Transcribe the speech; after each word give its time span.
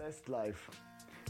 Blessed 0.00 0.28
Life. 0.28 0.70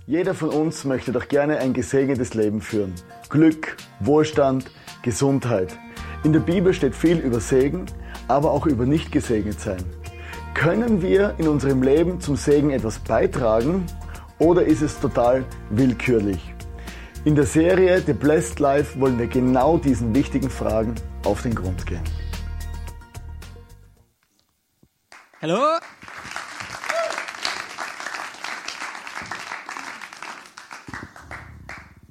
Jeder 0.07 0.33
von 0.33 0.51
uns 0.51 0.85
möchte 0.85 1.11
doch 1.11 1.27
gerne 1.27 1.59
ein 1.59 1.73
gesegnetes 1.73 2.35
Leben 2.35 2.61
führen. 2.61 2.95
Glück, 3.29 3.77
Wohlstand, 3.99 4.71
Gesundheit. 5.03 5.77
In 6.23 6.33
der 6.33 6.39
Bibel 6.39 6.73
steht 6.73 6.95
viel 6.95 7.19
über 7.19 7.41
Segen, 7.41 7.87
aber 8.29 8.53
auch 8.53 8.67
über 8.67 8.87
nicht 8.87 9.11
gesegnet 9.11 9.59
sein. 9.59 9.83
Können 10.55 11.03
wir 11.03 11.35
in 11.39 11.49
unserem 11.49 11.83
Leben 11.83 12.21
zum 12.21 12.37
Segen 12.37 12.71
etwas 12.71 13.01
beitragen 13.01 13.87
oder 14.39 14.65
ist 14.65 14.83
es 14.83 15.01
total 15.01 15.45
willkürlich? 15.71 16.55
In 17.25 17.35
der 17.35 17.47
Serie 17.47 18.01
The 18.01 18.13
Blessed 18.13 18.61
Life 18.61 19.01
wollen 19.01 19.19
wir 19.19 19.27
genau 19.27 19.79
diesen 19.79 20.15
wichtigen 20.15 20.49
Fragen 20.49 20.95
auf 21.25 21.43
den 21.43 21.57
Grund 21.57 21.87
gehen. 21.87 22.05
Hallo? 25.43 25.59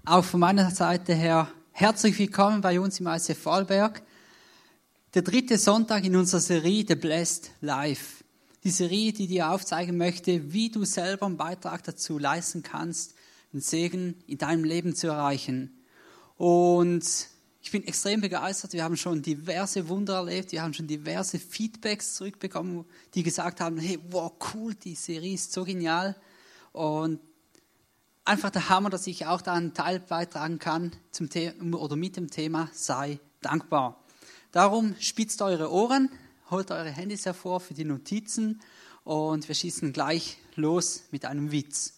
Auch 0.09 0.26
von 0.26 0.40
meiner 0.40 0.72
Seite 0.72 1.13
her 1.13 1.52
herzlich 1.72 2.17
willkommen 2.17 2.62
bei 2.62 2.80
uns 2.80 3.00
im 3.00 3.05
ICF 3.05 3.38
Vorarlberg. 3.38 4.02
Der 5.13 5.22
dritte 5.22 5.59
Sonntag 5.59 6.04
in 6.04 6.16
unserer 6.16 6.40
Serie 6.40 6.84
The 6.88 6.95
Blessed 6.95 7.52
Life. 7.62 8.23
Die 8.64 8.72
Serie, 8.72 9.14
die 9.14 9.27
dir 9.27 9.52
aufzeigen 9.52 9.98
möchte, 9.98 10.52
wie 10.52 10.72
du 10.72 10.84
selber 10.84 11.27
einen 11.27 11.38
Beitrag 11.38 11.84
dazu 11.84 12.17
leisten 12.17 12.64
kannst, 12.64 13.14
einen 13.53 13.62
Segen 13.62 14.16
in 14.26 14.40
deinem 14.40 14.64
Leben 14.64 14.95
zu 14.95 15.09
erreichen. 15.09 15.77
Und 16.38 17.05
ich 17.62 17.70
bin 17.70 17.86
extrem 17.86 18.20
begeistert. 18.20 18.73
Wir 18.73 18.86
haben 18.86 18.98
schon 18.98 19.22
diverse 19.22 19.89
Wunder 19.89 20.16
erlebt. 20.16 20.52
Wir 20.52 20.64
haben 20.64 20.73
schon 20.73 20.88
diverse 20.88 21.38
Feedbacks 21.38 22.16
zurückbekommen, 22.16 22.84
die 23.14 23.22
gesagt 23.22 23.62
haben, 23.62 23.78
hey, 23.78 24.00
wow, 24.09 24.34
cool, 24.55 24.73
die 24.73 24.95
Serie 24.95 25.36
ist 25.36 25.53
so 25.53 25.64
genial. 25.64 26.16
Und 26.72 27.20
einfach 28.30 28.52
der 28.52 28.70
Hammer, 28.70 28.92
dass 28.92 29.08
ich 29.08 29.26
auch 29.26 29.42
da 29.42 29.53
einen 29.53 29.73
Teil 29.73 30.00
beitragen 30.00 30.59
kann 30.59 30.92
zum 31.12 31.30
Thema, 31.30 31.78
oder 31.80 31.95
mit 31.95 32.16
dem 32.16 32.30
Thema 32.30 32.70
sei 32.73 33.20
dankbar. 33.42 34.03
Darum 34.52 34.95
spitzt 35.00 35.42
eure 35.42 35.72
Ohren, 35.72 36.09
holt 36.52 36.70
eure 36.70 36.90
Handys 36.90 37.26
hervor 37.26 37.59
für 37.59 37.73
die 37.73 37.86
Notizen 37.86 38.62
und 39.03 39.48
wir 39.48 39.56
schießen 39.56 39.94
gleich 39.94 40.38
los 40.56 41.03
mit 41.12 41.26
einem 41.26 41.52
Witz. 41.52 41.94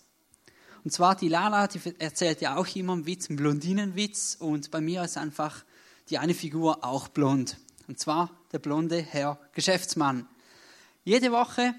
Und 0.85 0.91
zwar 0.91 1.15
die 1.15 1.27
Lala, 1.27 1.67
die 1.67 1.79
erzählt 1.99 2.41
ja 2.41 2.55
auch 2.55 2.67
immer 2.75 2.93
einen 2.93 3.05
Witz, 3.05 3.29
einen 3.29 3.35
Blondinenwitz 3.35 4.37
und 4.39 4.71
bei 4.71 4.79
mir 4.79 5.03
ist 5.03 5.17
einfach 5.17 5.65
die 6.09 6.17
eine 6.17 6.33
Figur 6.33 6.83
auch 6.83 7.09
blond. 7.09 7.57
Und 7.87 7.99
zwar 7.99 8.31
der 8.53 8.59
blonde 8.59 9.01
Herr 9.01 9.37
Geschäftsmann. 9.53 10.27
Jede 11.03 11.31
Woche 11.31 11.75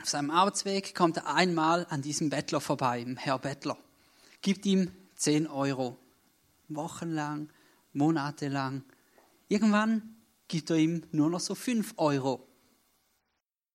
auf 0.00 0.08
seinem 0.08 0.30
Arbeitsweg 0.30 0.94
kommt 0.94 1.18
er 1.18 1.26
einmal 1.34 1.86
an 1.90 2.02
diesem 2.02 2.30
Bettler 2.30 2.60
vorbei, 2.60 3.04
dem 3.04 3.16
Herr 3.16 3.38
Bettler, 3.38 3.76
gibt 4.40 4.66
ihm 4.66 4.90
10 5.16 5.46
Euro. 5.46 5.98
Wochenlang, 6.68 7.50
monatelang. 7.92 8.82
Irgendwann 9.48 10.16
gibt 10.48 10.70
er 10.70 10.76
ihm 10.76 11.02
nur 11.12 11.30
noch 11.30 11.40
so 11.40 11.54
5 11.54 11.94
Euro. 11.96 12.46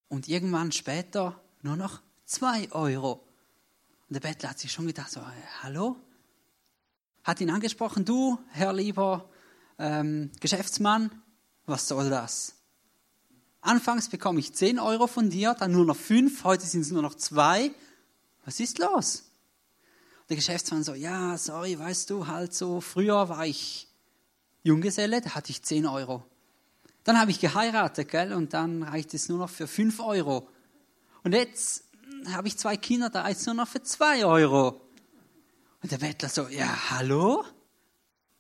Und 0.08 0.28
irgendwann 0.28 0.72
später 0.72 1.42
nur 1.62 1.76
noch 1.76 2.02
2 2.26 2.72
Euro. 2.72 3.26
Und 4.08 4.14
der 4.14 4.20
Bettler 4.20 4.50
hat 4.50 4.60
sich 4.60 4.72
schon 4.72 4.88
gedacht, 4.88 5.12
so, 5.12 5.22
hallo? 5.62 5.98
Hat 7.24 7.42
ihn 7.42 7.50
angesprochen, 7.50 8.06
du, 8.06 8.38
Herr 8.52 8.72
lieber 8.72 9.30
ähm, 9.80 10.32
Geschäftsmann, 10.40 11.10
was 11.66 11.88
soll 11.88 12.10
das? 12.10 12.56
Anfangs 13.62 14.10
bekomme 14.10 14.40
ich 14.40 14.54
10 14.54 14.78
Euro 14.78 15.08
von 15.08 15.32
dir, 15.32 15.56
dann 15.56 15.72
nur 15.72 15.86
noch 15.86 15.96
5, 15.96 16.44
heute 16.44 16.66
sind 16.66 16.82
es 16.82 16.92
nur 16.92 17.02
noch 17.02 17.16
2. 17.16 17.72
Was 18.46 18.60
ist 18.60 18.78
los? 18.78 19.25
Der 20.30 20.36
Geschäftsmann 20.36 20.84
so, 20.84 20.94
ja, 20.94 21.38
sorry, 21.38 21.78
weißt 21.78 22.10
du, 22.10 22.28
halt 22.28 22.54
so, 22.54 22.82
früher 22.82 23.30
war 23.30 23.46
ich 23.46 23.88
Junggeselle, 24.64 25.22
da 25.22 25.32
hatte 25.32 25.52
ich 25.52 25.62
10 25.62 25.86
Euro. 25.86 26.24
Dann 27.04 27.20
habe 27.20 27.30
ich 27.30 27.40
geheiratet, 27.40 28.10
gell, 28.10 28.34
und 28.34 28.54
dann 28.54 28.82
reicht 28.82 29.14
es 29.14 29.30
nur 29.30 29.38
noch 29.38 29.50
für 29.50 29.68
5 29.68 30.00
Euro. 30.00 30.48
Und 31.24 31.34
jetzt 31.34 31.84
habe 32.32 32.48
ich 32.48 32.58
zwei 32.58 32.76
Kinder, 32.78 33.10
da 33.10 33.22
reicht 33.22 33.42
es 33.42 33.46
nur 33.46 33.56
noch 33.56 33.68
für 33.68 33.84
2 33.84 34.26
Euro. 34.26 34.82
Und 35.84 35.92
der 35.92 36.00
Bettler 36.00 36.30
so, 36.30 36.48
ja, 36.48 36.90
hallo? 36.90 37.44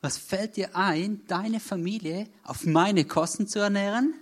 Was 0.01 0.17
fällt 0.17 0.55
dir 0.55 0.75
ein, 0.75 1.25
deine 1.27 1.59
Familie 1.59 2.27
auf 2.43 2.65
meine 2.65 3.05
Kosten 3.05 3.47
zu 3.47 3.59
ernähren? 3.59 4.15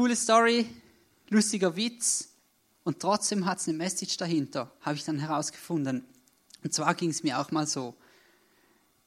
coole 0.00 0.16
Story, 0.16 0.66
lustiger 1.30 1.76
Witz 1.76 2.28
und 2.84 3.00
trotzdem 3.00 3.46
hat 3.46 3.58
es 3.58 3.68
eine 3.68 3.78
Message 3.78 4.16
dahinter, 4.16 4.70
habe 4.80 4.96
ich 4.96 5.04
dann 5.04 5.18
herausgefunden. 5.18 6.04
Und 6.62 6.74
zwar 6.74 6.94
ging 6.94 7.10
es 7.10 7.22
mir 7.22 7.38
auch 7.38 7.50
mal 7.50 7.66
so. 7.66 7.94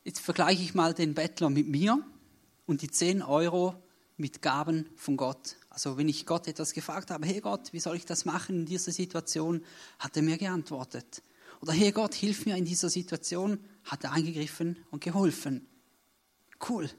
Jetzt 0.04 0.20
vergleiche 0.20 0.64
ich 0.64 0.74
mal 0.74 0.94
den 0.94 1.14
Bettler 1.14 1.50
mit 1.50 1.68
mir 1.68 2.04
und 2.66 2.82
die 2.82 2.90
10 2.90 3.22
Euro 3.22 3.76
mit 4.18 4.42
Gaben 4.42 4.90
von 4.96 5.18
Gott. 5.18 5.58
Also 5.70 5.98
wenn 5.98 6.10
ich 6.10 6.26
Gott 6.26 6.48
etwas 6.48 6.74
gefragt 6.74 7.12
habe, 7.12 7.26
hey 7.26 7.42
Gott, 7.42 7.74
wie 7.74 7.80
soll 7.80 7.96
ich 7.96 8.06
das 8.06 8.26
machen 8.26 8.62
in 8.62 8.66
dieser 8.66 8.92
Situation, 8.92 9.64
hat 10.00 10.16
er 10.16 10.24
mir 10.24 10.38
geantwortet. 10.38 11.24
Oder 11.62 11.74
hey 11.74 11.92
Gott, 11.92 12.14
hilf 12.14 12.46
mir 12.46 12.58
in 12.58 12.66
dieser 12.66 12.90
Situation, 12.90 13.60
hat 13.86 14.04
er 14.04 14.12
eingegriffen 14.12 14.78
und 14.92 15.04
geholfen. 15.04 15.66
Cool. 16.70 16.90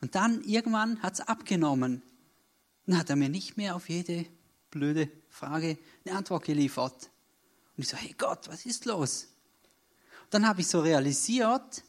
Und 0.00 0.14
dann 0.14 0.42
irgendwann 0.44 1.02
hat 1.02 1.14
es 1.14 1.20
abgenommen. 1.20 2.02
Dann 2.88 2.96
hat 2.96 3.10
er 3.10 3.16
mir 3.16 3.28
nicht 3.28 3.58
mehr 3.58 3.76
auf 3.76 3.90
jede 3.90 4.24
blöde 4.70 5.10
Frage 5.28 5.76
eine 6.06 6.16
Antwort 6.16 6.46
geliefert. 6.46 7.10
Und 7.76 7.82
ich 7.82 7.88
so, 7.88 7.98
hey 7.98 8.14
Gott, 8.16 8.48
was 8.48 8.64
ist 8.64 8.86
los? 8.86 9.28
Und 10.22 10.32
dann 10.32 10.48
habe 10.48 10.62
ich 10.62 10.68
so 10.68 10.80
realisiert, 10.80 11.84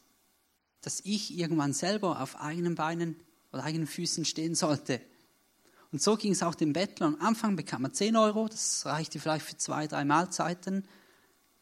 dass 0.82 1.00
ich 1.06 1.38
irgendwann 1.38 1.72
selber 1.72 2.22
auf 2.22 2.42
eigenen 2.42 2.76
Beinen 2.76 3.16
oder 3.54 3.64
eigenen 3.64 3.88
Füßen 3.88 4.26
stehen 4.26 4.56
sollte. 4.56 5.00
Und 5.94 6.02
so 6.02 6.18
ging 6.18 6.34
es 6.34 6.44
auch 6.44 6.54
dem 6.54 6.74
Bettler. 6.74 7.08
Am 7.08 7.22
Anfang 7.22 7.56
bekam 7.56 7.86
er 7.86 7.94
10 7.94 8.18
Euro, 8.18 8.50
das 8.50 8.86
reichte 8.86 9.22
vielleicht 9.22 9.46
für 9.46 9.56
zwei, 9.56 9.88
drei 9.88 10.04
Mahlzeiten, 10.04 10.86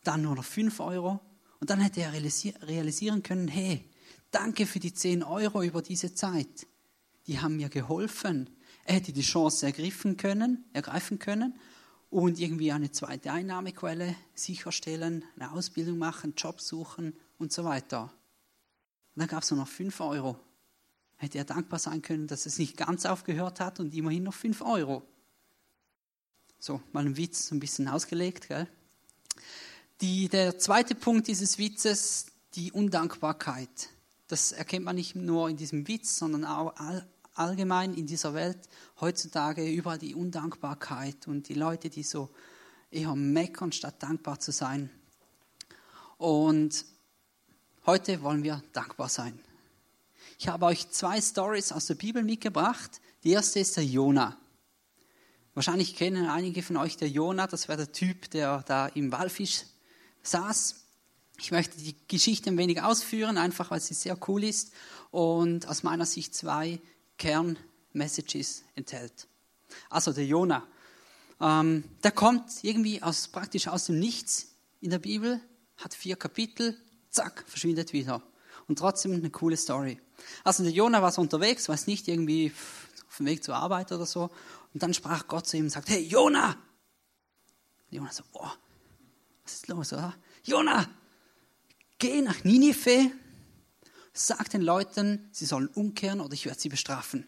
dann 0.04 0.24
nur 0.24 0.34
noch 0.34 0.46
5 0.46 0.80
Euro. 0.80 1.20
Und 1.60 1.70
dann 1.70 1.80
hätte 1.80 2.02
er 2.02 2.12
realisieren 2.12 3.22
können, 3.22 3.48
hey, 3.48 3.88
danke 4.32 4.66
für 4.66 4.80
die 4.80 4.96
10 4.96 5.22
Euro 5.22 5.62
über 5.62 5.84
diese 5.84 6.16
Zeit. 6.16 6.66
Die 7.28 7.40
haben 7.40 7.58
mir 7.58 7.70
geholfen. 7.70 8.50
Er 8.88 8.96
hätte 8.96 9.12
die 9.12 9.22
Chance 9.22 9.66
ergriffen 9.66 10.16
können, 10.16 10.64
ergreifen 10.72 11.20
können 11.20 11.60
und 12.10 12.40
irgendwie 12.40 12.72
eine 12.72 12.90
zweite 12.90 13.34
Einnahmequelle 13.34 14.16
sicherstellen, 14.34 15.26
eine 15.36 15.52
Ausbildung 15.52 15.98
machen, 15.98 16.36
Job 16.38 16.62
suchen 16.62 17.14
und 17.38 17.52
so 17.52 17.66
weiter. 17.66 18.04
Und 18.04 19.20
dann 19.20 19.28
gab 19.28 19.44
es 19.44 19.52
nur 19.52 19.60
noch 19.60 19.68
5 19.68 20.00
Euro. 20.00 20.40
Hätte 21.18 21.38
er 21.38 21.44
dankbar 21.44 21.80
sein 21.80 22.02
können, 22.02 22.28
dass 22.28 22.46
es 22.46 22.60
nicht 22.60 22.78
ganz 22.78 23.06
aufgehört 23.06 23.60
hat 23.60 23.82
und 23.82 23.94
immerhin 23.94 24.24
noch 24.24 24.34
5 24.34 24.62
Euro. 24.62 25.04
So, 26.58 26.82
mal 26.94 27.06
ein 27.06 27.18
Witz, 27.18 27.52
ein 27.52 27.60
bisschen 27.60 27.90
ausgelegt. 27.90 28.48
Gell? 28.48 28.70
Die, 30.00 30.30
der 30.30 30.60
zweite 30.60 30.96
Punkt 30.96 31.28
dieses 31.28 31.58
Witzes, 31.58 32.28
die 32.56 32.72
Undankbarkeit. 32.72 33.90
Das 34.28 34.54
erkennt 34.54 34.86
man 34.86 34.96
nicht 34.96 35.14
nur 35.14 35.50
in 35.50 35.58
diesem 35.58 35.90
Witz, 35.90 36.18
sondern 36.18 36.46
auch 36.46 36.74
allgemein 37.40 37.94
in 37.94 38.08
dieser 38.08 38.34
Welt 38.34 38.58
heutzutage 39.00 39.70
überall 39.70 39.98
die 39.98 40.16
Undankbarkeit 40.16 41.28
und 41.28 41.50
die 41.50 41.54
Leute, 41.54 41.90
die 41.90 42.04
so 42.04 42.30
eher 42.92 43.16
meckern, 43.16 43.72
statt 43.72 44.02
dankbar 44.02 44.40
zu 44.40 44.52
sein. 44.52 44.90
Und 46.18 46.86
heute 47.86 48.22
wollen 48.22 48.44
wir 48.44 48.64
dankbar 48.74 49.10
sein. 49.10 49.40
Ich 50.40 50.48
habe 50.48 50.66
euch 50.66 50.90
zwei 50.90 51.22
Stories 51.22 51.72
aus 51.72 51.88
der 51.88 51.96
Bibel 51.96 52.24
mitgebracht. 52.24 53.02
Die 53.24 53.32
erste 53.32 53.60
ist 53.60 53.78
der 53.78 53.86
Jona. 53.86 54.38
Wahrscheinlich 55.54 55.96
kennen 55.96 56.28
einige 56.28 56.62
von 56.62 56.78
euch 56.78 56.98
der 56.98 57.10
Jona, 57.10 57.48
das 57.48 57.68
war 57.68 57.78
der 57.78 57.92
Typ, 57.92 58.30
der 58.30 58.62
da 58.68 58.88
im 58.88 59.12
Walfisch 59.12 59.64
saß. 60.22 60.76
Ich 61.40 61.52
möchte 61.52 61.78
die 61.78 61.96
Geschichte 62.08 62.52
ein 62.52 62.58
wenig 62.58 62.82
ausführen, 62.82 63.38
einfach 63.38 63.72
weil 63.72 63.80
sie 63.80 63.96
sehr 63.96 64.18
cool 64.28 64.44
ist 64.44 64.72
und 65.12 65.68
aus 65.68 65.82
meiner 65.82 66.06
Sicht 66.06 66.36
zwei 66.36 66.80
Kernmessages 67.18 68.64
enthält. 68.76 69.28
Also 69.90 70.14
der 70.14 70.26
Jona, 70.26 70.66
ähm, 71.40 71.84
der 72.04 72.12
kommt 72.12 72.64
irgendwie 72.64 73.02
aus, 73.02 73.28
praktisch 73.28 73.68
aus 73.68 73.86
dem 73.86 74.00
Nichts 74.00 74.56
in 74.82 74.90
der 74.90 75.00
Bibel, 75.00 75.42
hat 75.78 75.94
vier 75.94 76.16
Kapitel, 76.16 76.78
zack, 77.10 77.44
verschwindet 77.48 77.94
wieder. 77.94 78.22
Und 78.68 78.80
trotzdem 78.80 79.14
eine 79.14 79.30
coole 79.30 79.56
Story. 79.56 80.00
Also 80.44 80.64
der 80.64 80.72
Jona 80.72 81.02
war 81.02 81.12
so 81.12 81.22
unterwegs, 81.22 81.70
weiß 81.70 81.88
nicht, 81.88 82.08
irgendwie 82.08 82.52
auf 83.08 83.18
dem 83.18 83.26
Weg 83.28 83.44
zur 83.44 83.56
Arbeit 83.56 83.92
oder 83.92 84.06
so. 84.06 84.30
Und 84.74 84.84
dann 84.84 84.94
sprach 84.94 85.28
Gott 85.28 85.48
zu 85.48 85.58
ihm 85.58 85.66
und 85.66 85.70
sagt, 85.70 85.90
hey 85.90 86.04
Jona! 86.04 86.58
Jona 87.90 88.12
so, 88.12 88.24
boah, 88.34 88.54
was 89.44 89.54
ist 89.54 89.68
los, 89.70 89.94
oder? 89.94 90.14
Jona, 90.44 90.90
geh 91.98 92.22
nach 92.22 92.44
Ninive 92.44 93.12
Sag 94.20 94.50
den 94.50 94.64
Leuten, 94.64 95.30
sie 95.32 95.46
sollen 95.46 95.68
umkehren 95.68 96.22
oder 96.22 96.34
ich 96.34 96.48
werde 96.48 96.60
sie 96.60 96.70
bestrafen. 96.70 97.28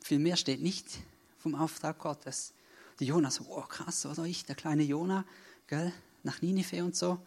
Viel 0.00 0.20
mehr 0.20 0.36
steht 0.36 0.60
nicht 0.60 0.86
vom 1.36 1.56
Auftrag 1.56 1.98
Gottes. 1.98 2.52
Der 3.00 3.08
Jonah 3.08 3.32
so, 3.32 3.44
oh 3.48 3.62
krass, 3.62 4.06
oder 4.06 4.22
ich, 4.22 4.44
der 4.44 4.54
kleine 4.54 4.84
Jonah, 4.84 5.24
gell, 5.66 5.92
nach 6.22 6.42
Ninive 6.42 6.84
und 6.84 6.94
so. 6.94 7.26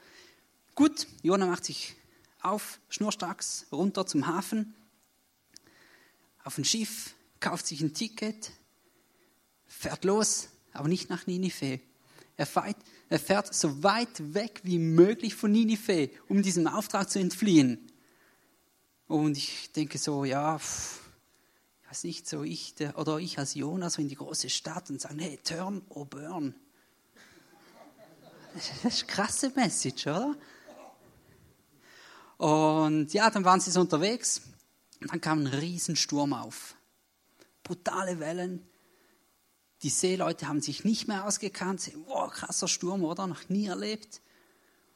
Gut, 0.75 1.07
Jonah 1.23 1.45
macht 1.45 1.65
sich 1.65 1.97
auf, 2.41 2.79
schnurstracks, 2.87 3.65
runter 3.69 4.07
zum 4.07 4.27
Hafen, 4.27 4.73
auf 6.45 6.57
ein 6.57 6.63
Schiff, 6.63 7.13
kauft 7.41 7.67
sich 7.67 7.81
ein 7.81 7.93
Ticket, 7.93 8.51
fährt 9.67 10.05
los, 10.05 10.47
aber 10.71 10.87
nicht 10.87 11.09
nach 11.09 11.27
Ninive. 11.27 11.81
Er 12.37 12.45
fährt, 12.45 12.77
er 13.09 13.19
fährt 13.19 13.53
so 13.53 13.83
weit 13.83 14.33
weg 14.33 14.61
wie 14.63 14.79
möglich 14.79 15.35
von 15.35 15.51
Ninive, 15.51 16.09
um 16.27 16.41
diesem 16.41 16.67
Auftrag 16.67 17.09
zu 17.09 17.19
entfliehen. 17.19 17.91
Und 19.07 19.37
ich 19.37 19.71
denke 19.71 19.97
so, 19.97 20.25
ja, 20.25 20.55
ich 20.55 21.89
weiß 21.89 22.03
nicht, 22.05 22.27
so 22.27 22.43
ich 22.43 22.75
der, 22.75 22.97
oder 22.97 23.19
ich 23.19 23.37
als 23.37 23.53
Jonas 23.53 23.97
in 23.97 24.07
die 24.07 24.15
große 24.15 24.49
Stadt 24.49 24.89
und 24.89 24.99
sagen, 24.99 25.19
hey, 25.19 25.39
turn 25.43 25.83
or 25.89 26.05
burn. 26.05 26.55
Das 28.53 28.69
ist 28.69 29.03
eine 29.03 29.11
krasse 29.11 29.51
Message, 29.55 30.07
oder? 30.07 30.35
Und 32.37 33.13
ja, 33.13 33.29
dann 33.29 33.45
waren 33.45 33.59
sie 33.59 33.71
so 33.71 33.81
unterwegs. 33.81 34.41
Und 35.01 35.11
dann 35.11 35.21
kam 35.21 35.39
ein 35.39 35.47
Riesensturm 35.47 36.33
auf. 36.33 36.75
Brutale 37.63 38.19
Wellen. 38.19 38.67
Die 39.83 39.89
Seeleute 39.89 40.47
haben 40.47 40.61
sich 40.61 40.85
nicht 40.85 41.09
mehr 41.09 41.25
ausgekannt. 41.25 41.91
Wow, 42.05 42.31
krasser 42.31 42.69
Sturm, 42.69 43.03
oder? 43.03 43.27
Noch 43.27 43.49
nie 43.49 43.67
erlebt. 43.67 44.21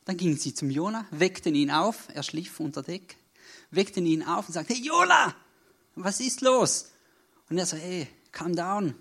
Dann 0.05 0.15
gingen 0.15 0.37
sie 0.37 0.53
zum 0.53 0.69
Jona, 0.69 1.05
weckten 1.11 1.53
ihn 1.53 1.71
auf. 1.71 2.07
Er 2.13 2.23
schlief 2.23 2.61
unter 2.61 2.83
Deck. 2.83 3.17
Weckten 3.69 4.05
ihn 4.05 4.23
auf 4.23 4.47
und 4.47 4.53
sagten, 4.53 4.73
hey 4.73 4.81
Jona, 4.81 5.35
was 5.95 6.21
ist 6.21 6.39
los? 6.39 6.91
Und 7.49 7.57
er 7.57 7.65
so, 7.65 7.75
hey, 7.75 8.07
calm 8.31 8.55
down. 8.55 8.95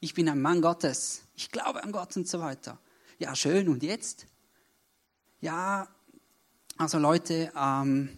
Ich 0.00 0.12
bin 0.14 0.28
ein 0.28 0.42
Mann 0.42 0.60
Gottes. 0.60 1.22
Ich 1.36 1.52
glaube 1.52 1.84
an 1.84 1.92
Gott 1.92 2.16
und 2.16 2.26
so 2.26 2.40
weiter. 2.40 2.80
Ja, 3.20 3.36
schön. 3.36 3.68
Und 3.68 3.84
jetzt? 3.84 4.26
Ja, 5.40 5.86
also 6.78 6.98
Leute, 6.98 7.52
ähm, 7.56 8.08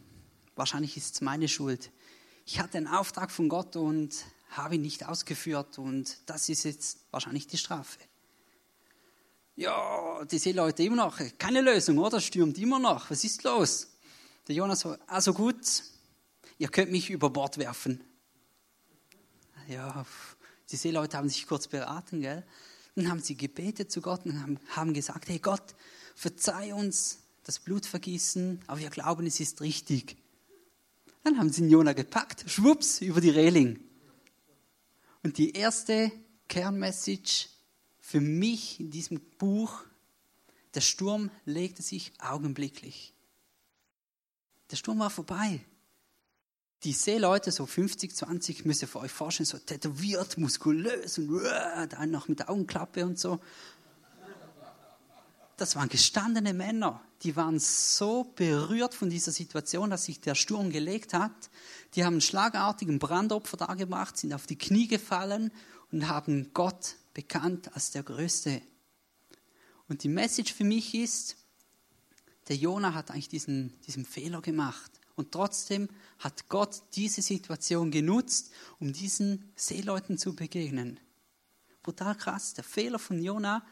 wahrscheinlich 0.56 0.96
ist 0.96 1.16
es 1.16 1.20
meine 1.20 1.48
Schuld. 1.48 1.90
Ich 2.46 2.60
hatte 2.60 2.78
einen 2.78 2.86
Auftrag 2.86 3.30
von 3.30 3.50
Gott 3.50 3.76
und 3.76 4.14
habe 4.50 4.76
ihn 4.76 4.82
nicht 4.82 5.06
ausgeführt 5.06 5.78
und 5.78 6.18
das 6.26 6.48
ist 6.48 6.64
jetzt 6.64 6.98
wahrscheinlich 7.10 7.46
die 7.46 7.58
Strafe. 7.58 7.98
Ja, 9.56 10.24
die 10.24 10.38
Seeleute 10.38 10.84
immer 10.84 10.96
noch, 10.96 11.18
keine 11.38 11.60
Lösung, 11.60 11.98
oder? 11.98 12.20
Stürmt 12.20 12.58
immer 12.58 12.78
noch. 12.78 13.10
Was 13.10 13.24
ist 13.24 13.42
los? 13.42 13.88
Der 14.46 14.54
Jonas 14.54 14.80
so, 14.80 14.96
also 15.06 15.34
gut, 15.34 15.82
ihr 16.58 16.68
könnt 16.68 16.92
mich 16.92 17.10
über 17.10 17.28
Bord 17.28 17.58
werfen. 17.58 18.00
Ja, 19.68 20.06
die 20.70 20.76
Seeleute 20.76 21.16
haben 21.16 21.28
sich 21.28 21.46
kurz 21.46 21.66
beraten, 21.66 22.20
gell? 22.20 22.46
Dann 22.94 23.10
haben 23.10 23.20
sie 23.20 23.36
gebetet 23.36 23.92
zu 23.92 24.00
Gott 24.00 24.24
und 24.26 24.58
haben 24.70 24.94
gesagt, 24.94 25.28
hey 25.28 25.38
Gott, 25.38 25.74
verzeih 26.14 26.72
uns, 26.74 27.18
das 27.44 27.58
Blutvergießen, 27.58 28.62
aber 28.66 28.80
wir 28.80 28.90
glauben, 28.90 29.26
es 29.26 29.40
ist 29.40 29.60
richtig. 29.60 30.16
Dann 31.24 31.38
haben 31.38 31.50
sie 31.50 31.62
den 31.62 31.70
Jona 31.70 31.92
gepackt, 31.92 32.44
schwupps, 32.48 33.00
über 33.00 33.20
die 33.20 33.30
Reling. 33.30 33.80
Und 35.22 35.38
die 35.38 35.52
erste 35.52 36.12
Kernmessage 36.48 37.48
für 38.00 38.20
mich 38.20 38.80
in 38.80 38.90
diesem 38.90 39.20
Buch, 39.38 39.84
der 40.74 40.80
Sturm 40.80 41.30
legte 41.44 41.82
sich 41.82 42.12
augenblicklich. 42.18 43.14
Der 44.70 44.76
Sturm 44.76 44.98
war 44.98 45.10
vorbei. 45.10 45.60
Die 46.84 46.92
Seeleute, 46.92 47.50
so 47.50 47.66
50, 47.66 48.14
20, 48.14 48.64
müsst 48.64 48.82
ihr 48.82 48.96
euch 48.96 49.10
vorstellen, 49.10 49.46
so 49.46 49.58
tätowiert, 49.58 50.38
muskulös 50.38 51.18
und 51.18 51.30
uh, 51.30 51.40
dann 51.88 52.10
noch 52.10 52.28
mit 52.28 52.38
der 52.38 52.50
Augenklappe 52.50 53.04
und 53.04 53.18
so 53.18 53.40
das 55.58 55.74
waren 55.76 55.88
gestandene 55.88 56.54
Männer, 56.54 57.02
die 57.22 57.34
waren 57.34 57.58
so 57.58 58.24
berührt 58.36 58.94
von 58.94 59.10
dieser 59.10 59.32
Situation, 59.32 59.90
dass 59.90 60.04
sich 60.04 60.20
der 60.20 60.34
Sturm 60.34 60.70
gelegt 60.70 61.14
hat. 61.14 61.50
Die 61.94 62.04
haben 62.04 62.14
einen 62.14 62.20
schlagartigen 62.20 62.98
Brandopfer 62.98 63.56
dargemacht, 63.56 64.16
sind 64.16 64.32
auf 64.32 64.46
die 64.46 64.58
Knie 64.58 64.86
gefallen 64.86 65.50
und 65.90 66.08
haben 66.08 66.52
Gott 66.54 66.96
bekannt 67.14 67.74
als 67.74 67.90
der 67.90 68.04
Größte. 68.04 68.62
Und 69.88 70.04
die 70.04 70.08
Message 70.08 70.52
für 70.52 70.64
mich 70.64 70.94
ist, 70.94 71.36
der 72.48 72.56
Jonah 72.56 72.94
hat 72.94 73.10
eigentlich 73.10 73.28
diesen, 73.28 73.78
diesen 73.82 74.04
Fehler 74.04 74.40
gemacht. 74.40 74.92
Und 75.16 75.32
trotzdem 75.32 75.88
hat 76.20 76.48
Gott 76.48 76.82
diese 76.94 77.22
Situation 77.22 77.90
genutzt, 77.90 78.52
um 78.78 78.92
diesen 78.92 79.50
Seeleuten 79.56 80.16
zu 80.18 80.36
begegnen. 80.36 81.00
Brutal 81.82 82.14
krass. 82.14 82.54
Der 82.54 82.64
Fehler 82.64 83.00
von 83.00 83.20
Jonah 83.20 83.66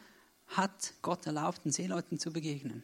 hat 0.47 0.93
Gott 1.01 1.25
erlaubt, 1.25 1.63
den 1.63 1.71
Seeleuten 1.71 2.19
zu 2.19 2.33
begegnen. 2.33 2.83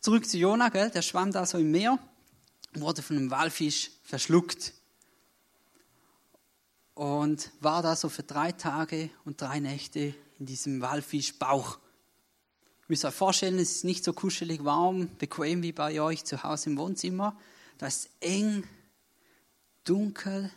Zurück 0.00 0.28
zu 0.28 0.38
Jona, 0.38 0.68
gell? 0.68 0.90
der 0.90 1.02
schwamm 1.02 1.32
da 1.32 1.44
so 1.44 1.58
im 1.58 1.72
Meer, 1.72 1.98
wurde 2.74 3.02
von 3.02 3.16
einem 3.16 3.30
Walfisch 3.32 3.90
verschluckt 4.04 4.72
und 6.94 7.50
war 7.60 7.82
da 7.82 7.96
so 7.96 8.08
für 8.08 8.22
drei 8.22 8.52
Tage 8.52 9.10
und 9.24 9.40
drei 9.40 9.58
Nächte 9.58 10.14
in 10.38 10.46
diesem 10.46 10.80
Walfischbauch. 10.80 11.78
Ihr 11.78 12.84
müsst 12.86 13.04
euch 13.04 13.14
vorstellen, 13.14 13.58
es 13.58 13.76
ist 13.76 13.84
nicht 13.84 14.04
so 14.04 14.12
kuschelig 14.12 14.64
warm, 14.64 15.10
bequem 15.18 15.62
wie 15.62 15.72
bei 15.72 16.00
euch 16.00 16.24
zu 16.24 16.44
Hause 16.44 16.70
im 16.70 16.78
Wohnzimmer. 16.78 17.36
Da 17.78 17.88
ist 17.88 18.08
eng, 18.20 18.62
dunkel, 19.82 20.52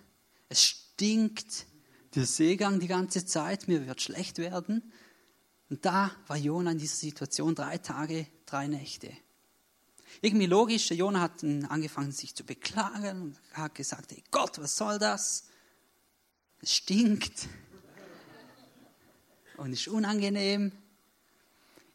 es 0.50 0.64
stinkt, 0.64 1.66
der 2.14 2.28
Seegang 2.28 2.80
die 2.80 2.88
ganze 2.88 3.26
Zeit, 3.26 3.68
mir 3.68 3.88
wird 3.88 4.02
schlecht 4.02 4.38
werden. 4.38 4.92
Und 5.70 5.84
da 5.84 6.12
war 6.28 6.38
Jona 6.38 6.72
in 6.72 6.78
dieser 6.78 6.98
Situation 6.98 7.56
drei 7.56 7.80
Tage, 7.80 8.28
drei 8.46 8.68
Nächte. 8.68 9.12
Irgendwie 10.20 10.46
logisch, 10.46 10.90
der 10.90 10.98
Jona 10.98 11.22
hat 11.22 11.44
angefangen, 11.44 12.12
sich 12.12 12.36
zu 12.36 12.44
beklagen 12.44 13.22
und 13.22 13.40
hat 13.54 13.76
gesagt, 13.76 14.12
hey 14.12 14.24
Gott, 14.32 14.60
was 14.60 14.76
soll 14.76 15.00
das? 15.00 15.46
Es 16.60 16.76
stinkt 16.76 17.48
und 19.58 19.74
ist 19.74 19.88
unangenehm. 19.88 20.72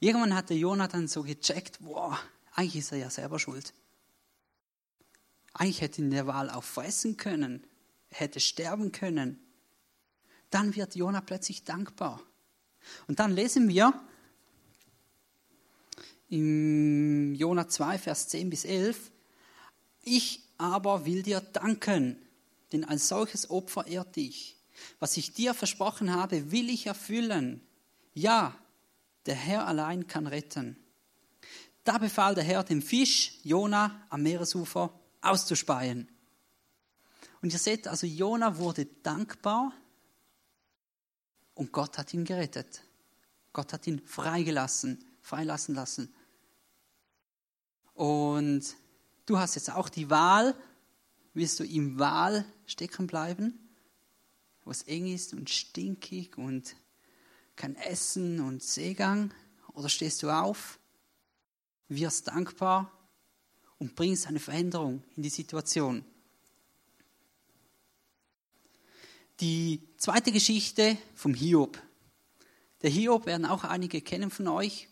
Irgendwann 0.00 0.34
hat 0.34 0.50
der 0.50 0.56
Jona 0.56 0.88
dann 0.88 1.08
so 1.08 1.22
gecheckt, 1.22 1.78
boah, 1.80 2.18
eigentlich 2.54 2.76
ist 2.76 2.92
er 2.92 2.98
ja 2.98 3.10
selber 3.10 3.38
schuld. 3.38 3.74
Eigentlich 5.52 5.80
hätte 5.80 6.02
ihn 6.02 6.10
der 6.10 6.26
Wahl 6.26 6.50
auch 6.50 6.64
fressen 6.64 7.16
können, 7.16 7.66
hätte 8.08 8.40
sterben 8.40 8.92
können. 8.92 9.38
Dann 10.50 10.74
wird 10.76 10.96
Jona 10.96 11.20
plötzlich 11.20 11.64
dankbar. 11.64 12.22
Und 13.08 13.18
dann 13.18 13.32
lesen 13.32 13.68
wir 13.68 14.00
im 16.28 17.34
Jona 17.34 17.68
2, 17.68 17.98
Vers 17.98 18.28
10 18.28 18.50
bis 18.50 18.64
11, 18.64 19.10
ich 20.02 20.42
aber 20.58 21.04
will 21.04 21.22
dir 21.22 21.40
danken, 21.40 22.16
denn 22.72 22.84
als 22.84 23.08
solches 23.08 23.50
Opfer 23.50 23.86
ehrt 23.86 24.16
dich. 24.16 24.56
Was 24.98 25.16
ich 25.16 25.32
dir 25.32 25.54
versprochen 25.54 26.14
habe, 26.14 26.50
will 26.50 26.68
ich 26.68 26.86
erfüllen. 26.86 27.60
Ja, 28.14 28.56
der 29.26 29.34
Herr 29.34 29.66
allein 29.66 30.06
kann 30.06 30.26
retten. 30.26 30.76
Da 31.84 31.98
befahl 31.98 32.34
der 32.34 32.44
Herr 32.44 32.64
dem 32.64 32.82
Fisch, 32.82 33.38
Jona, 33.42 34.04
am 34.08 34.22
Meeresufer 34.22 34.92
auszuspeien. 35.20 36.08
Und 37.42 37.52
ihr 37.52 37.58
seht, 37.58 37.86
also 37.86 38.06
Jona 38.06 38.58
wurde 38.58 38.86
dankbar 39.02 39.72
und 41.54 41.72
Gott 41.72 41.98
hat 41.98 42.12
ihn 42.12 42.24
gerettet. 42.24 42.82
Gott 43.52 43.72
hat 43.72 43.86
ihn 43.86 44.00
freigelassen, 44.04 45.04
freilassen 45.22 45.74
lassen. 45.74 46.12
Und 47.96 48.76
du 49.24 49.38
hast 49.38 49.54
jetzt 49.54 49.72
auch 49.72 49.88
die 49.88 50.10
Wahl, 50.10 50.54
wirst 51.32 51.58
du 51.58 51.64
im 51.64 51.98
Wahl 51.98 52.44
stecken 52.66 53.06
bleiben, 53.06 53.58
wo 54.64 54.70
es 54.70 54.82
eng 54.82 55.06
ist 55.06 55.32
und 55.32 55.48
stinkig 55.48 56.36
und 56.36 56.76
kein 57.56 57.74
Essen 57.74 58.40
und 58.40 58.62
Seegang, 58.62 59.32
oder 59.72 59.88
stehst 59.88 60.22
du 60.22 60.28
auf, 60.28 60.78
wirst 61.88 62.28
dankbar 62.28 62.92
und 63.78 63.94
bringst 63.94 64.26
eine 64.26 64.40
Veränderung 64.40 65.02
in 65.16 65.22
die 65.22 65.30
Situation. 65.30 66.04
Die 69.40 69.82
zweite 69.96 70.32
Geschichte 70.32 70.98
vom 71.14 71.32
Hiob. 71.32 71.80
Der 72.82 72.90
Hiob 72.90 73.24
werden 73.24 73.46
auch 73.46 73.64
einige 73.64 74.02
kennen 74.02 74.30
von 74.30 74.48
euch. 74.48 74.88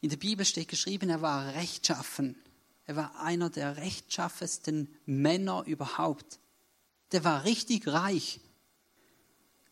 In 0.00 0.08
der 0.08 0.16
Bibel 0.16 0.46
steht 0.46 0.68
geschrieben, 0.68 1.10
er 1.10 1.22
war 1.22 1.54
rechtschaffen. 1.54 2.36
Er 2.86 2.96
war 2.96 3.20
einer 3.20 3.50
der 3.50 3.76
rechtschaffensten 3.76 4.88
Männer 5.06 5.64
überhaupt. 5.66 6.40
Der 7.12 7.22
war 7.24 7.44
richtig 7.44 7.86
reich. 7.86 8.40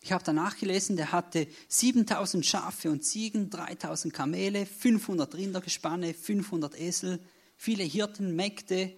Ich 0.01 0.11
habe 0.11 0.23
danach 0.23 0.57
gelesen, 0.57 0.95
der 0.95 1.11
hatte 1.11 1.47
7000 1.67 2.45
Schafe 2.45 2.89
und 2.89 3.03
Ziegen, 3.03 3.49
3000 3.49 4.13
Kamele, 4.13 4.65
500 4.65 5.35
Rindergespanne, 5.35 6.13
500 6.13 6.79
Esel, 6.79 7.19
viele 7.57 7.83
Hirten, 7.83 8.35
Mägde, 8.35 8.95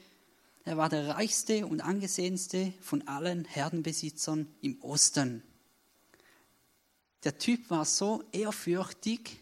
Er 0.63 0.77
war 0.77 0.89
der 0.89 1.15
reichste 1.15 1.65
und 1.65 1.81
angesehenste 1.81 2.73
von 2.81 3.07
allen 3.07 3.45
Herdenbesitzern 3.45 4.47
im 4.61 4.79
Osten. 4.83 5.41
Der 7.23 7.39
Typ 7.39 7.69
war 7.71 7.85
so 7.85 8.23
ehrfürchtig, 8.31 9.40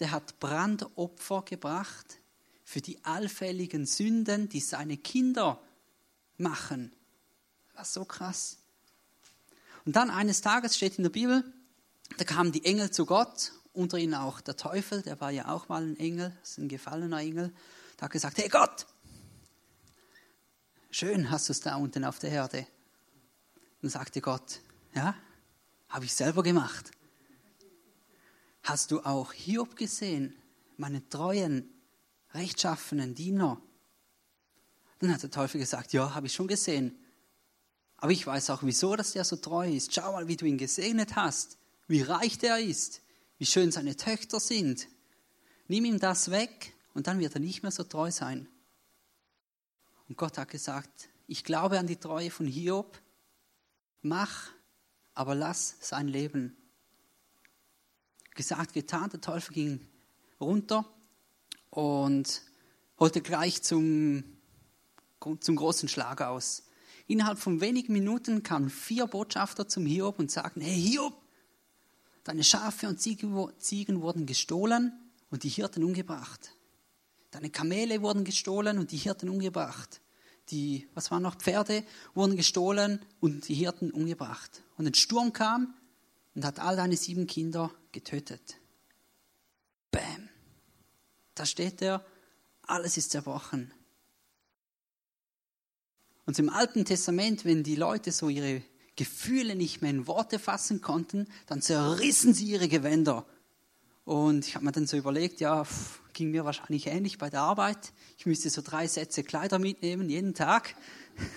der 0.00 0.10
hat 0.10 0.38
Brandopfer 0.40 1.42
gebracht 1.42 2.18
für 2.64 2.80
die 2.80 3.04
allfälligen 3.04 3.86
Sünden, 3.86 4.48
die 4.48 4.60
seine 4.60 4.96
Kinder 4.96 5.60
machen. 6.38 6.92
Das 7.68 7.76
war 7.76 7.84
so 7.84 8.04
krass. 8.04 8.58
Und 9.84 9.96
dann 9.96 10.10
eines 10.10 10.40
Tages 10.40 10.76
steht 10.76 10.96
in 10.96 11.04
der 11.04 11.10
Bibel, 11.10 11.44
da 12.16 12.24
kamen 12.24 12.52
die 12.52 12.64
Engel 12.64 12.90
zu 12.90 13.06
Gott, 13.06 13.52
unter 13.72 13.98
ihnen 13.98 14.14
auch 14.14 14.40
der 14.40 14.56
Teufel, 14.56 15.02
der 15.02 15.20
war 15.20 15.30
ja 15.30 15.48
auch 15.48 15.68
mal 15.68 15.82
ein 15.82 15.98
Engel, 15.98 16.34
ein 16.58 16.68
gefallener 16.68 17.18
Engel. 17.18 17.52
Der 17.98 18.06
hat 18.06 18.12
gesagt, 18.12 18.38
hey 18.38 18.48
Gott, 18.48 18.86
schön 20.90 21.30
hast 21.30 21.48
du 21.48 21.52
es 21.52 21.60
da 21.60 21.76
unten 21.76 22.04
auf 22.04 22.18
der 22.18 22.30
Erde. 22.30 22.66
Dann 23.82 23.90
sagte 23.90 24.20
Gott, 24.20 24.60
ja, 24.94 25.14
habe 25.88 26.04
ich 26.04 26.14
selber 26.14 26.42
gemacht. 26.42 26.92
Hast 28.64 28.90
du 28.90 29.00
auch 29.00 29.34
Hiob 29.34 29.76
gesehen, 29.76 30.34
meinen 30.78 31.06
treuen, 31.10 31.70
rechtschaffenen 32.32 33.14
Diener? 33.14 33.60
Dann 35.00 35.12
hat 35.12 35.22
der 35.22 35.30
Teufel 35.30 35.60
gesagt, 35.60 35.92
ja, 35.92 36.14
habe 36.14 36.28
ich 36.28 36.32
schon 36.32 36.48
gesehen. 36.48 36.98
Aber 37.98 38.10
ich 38.10 38.26
weiß 38.26 38.48
auch, 38.48 38.62
wieso, 38.62 38.96
dass 38.96 39.12
der 39.12 39.24
so 39.24 39.36
treu 39.36 39.70
ist. 39.70 39.94
Schau 39.94 40.12
mal, 40.12 40.28
wie 40.28 40.36
du 40.38 40.46
ihn 40.46 40.56
gesegnet 40.56 41.14
hast, 41.14 41.58
wie 41.88 42.00
reich 42.00 42.38
der 42.38 42.58
ist, 42.58 43.02
wie 43.36 43.44
schön 43.44 43.70
seine 43.70 43.96
Töchter 43.96 44.40
sind. 44.40 44.88
Nimm 45.68 45.84
ihm 45.84 45.98
das 45.98 46.30
weg 46.30 46.72
und 46.94 47.06
dann 47.06 47.18
wird 47.18 47.34
er 47.34 47.40
nicht 47.40 47.62
mehr 47.62 47.70
so 47.72 47.84
treu 47.84 48.10
sein. 48.10 48.48
Und 50.08 50.16
Gott 50.16 50.38
hat 50.38 50.48
gesagt, 50.48 51.10
ich 51.26 51.44
glaube 51.44 51.78
an 51.78 51.86
die 51.86 51.96
Treue 51.96 52.30
von 52.30 52.46
Hiob, 52.46 52.98
mach, 54.00 54.52
aber 55.12 55.34
lass 55.34 55.76
sein 55.80 56.08
Leben. 56.08 56.56
Gesagt, 58.34 58.72
getan, 58.72 59.10
der 59.10 59.20
Teufel 59.20 59.54
ging 59.54 59.80
runter 60.40 60.84
und 61.70 62.42
holte 62.98 63.20
gleich 63.20 63.62
zum, 63.62 64.24
zum 65.40 65.56
großen 65.56 65.88
Schlag 65.88 66.20
aus. 66.20 66.64
Innerhalb 67.06 67.38
von 67.38 67.60
wenigen 67.60 67.92
Minuten 67.92 68.42
kamen 68.42 68.70
vier 68.70 69.06
Botschafter 69.06 69.68
zum 69.68 69.84
Hiob 69.84 70.18
und 70.18 70.30
sagten, 70.30 70.60
hey 70.60 70.80
Hiob, 70.80 71.14
deine 72.24 72.42
Schafe 72.42 72.88
und 72.88 72.98
Ziegen 73.00 73.32
wurden 74.02 74.26
gestohlen 74.26 74.92
und 75.30 75.42
die 75.42 75.48
Hirten 75.48 75.84
umgebracht. 75.84 76.52
Deine 77.30 77.50
Kamele 77.50 78.00
wurden 78.00 78.24
gestohlen 78.24 78.78
und 78.78 78.92
die 78.92 78.96
Hirten 78.96 79.28
umgebracht. 79.28 80.00
Die, 80.50 80.88
was 80.94 81.10
waren 81.10 81.22
noch, 81.22 81.36
Pferde 81.36 81.84
wurden 82.14 82.36
gestohlen 82.36 83.00
und 83.20 83.48
die 83.48 83.54
Hirten 83.54 83.90
umgebracht. 83.90 84.62
Und 84.76 84.86
ein 84.86 84.94
Sturm 84.94 85.32
kam 85.32 85.74
und 86.34 86.44
hat 86.44 86.58
all 86.58 86.76
deine 86.76 86.96
sieben 86.96 87.26
Kinder 87.26 87.70
getötet. 87.94 88.58
Bäm. 89.90 90.28
Da 91.34 91.46
steht 91.46 91.80
er, 91.80 92.04
alles 92.62 92.98
ist 92.98 93.12
zerbrochen. 93.12 93.72
Und 96.26 96.38
im 96.38 96.50
Alten 96.50 96.84
Testament, 96.84 97.44
wenn 97.44 97.62
die 97.62 97.76
Leute 97.76 98.12
so 98.12 98.28
ihre 98.28 98.62
Gefühle 98.96 99.54
nicht 99.56 99.80
mehr 99.80 99.90
in 99.90 100.06
Worte 100.06 100.38
fassen 100.38 100.80
konnten, 100.80 101.26
dann 101.46 101.62
zerrissen 101.62 102.34
sie 102.34 102.46
ihre 102.46 102.68
Gewänder. 102.68 103.26
Und 104.04 104.46
ich 104.46 104.54
habe 104.54 104.64
mir 104.64 104.72
dann 104.72 104.86
so 104.86 104.96
überlegt, 104.96 105.40
ja, 105.40 105.64
pff, 105.64 106.00
ging 106.12 106.30
mir 106.30 106.44
wahrscheinlich 106.44 106.86
ähnlich 106.86 107.18
bei 107.18 107.30
der 107.30 107.40
Arbeit. 107.40 107.92
Ich 108.18 108.26
müsste 108.26 108.50
so 108.50 108.62
drei 108.62 108.86
Sätze 108.86 109.24
Kleider 109.24 109.58
mitnehmen, 109.58 110.08
jeden 110.08 110.34
Tag. 110.34 110.76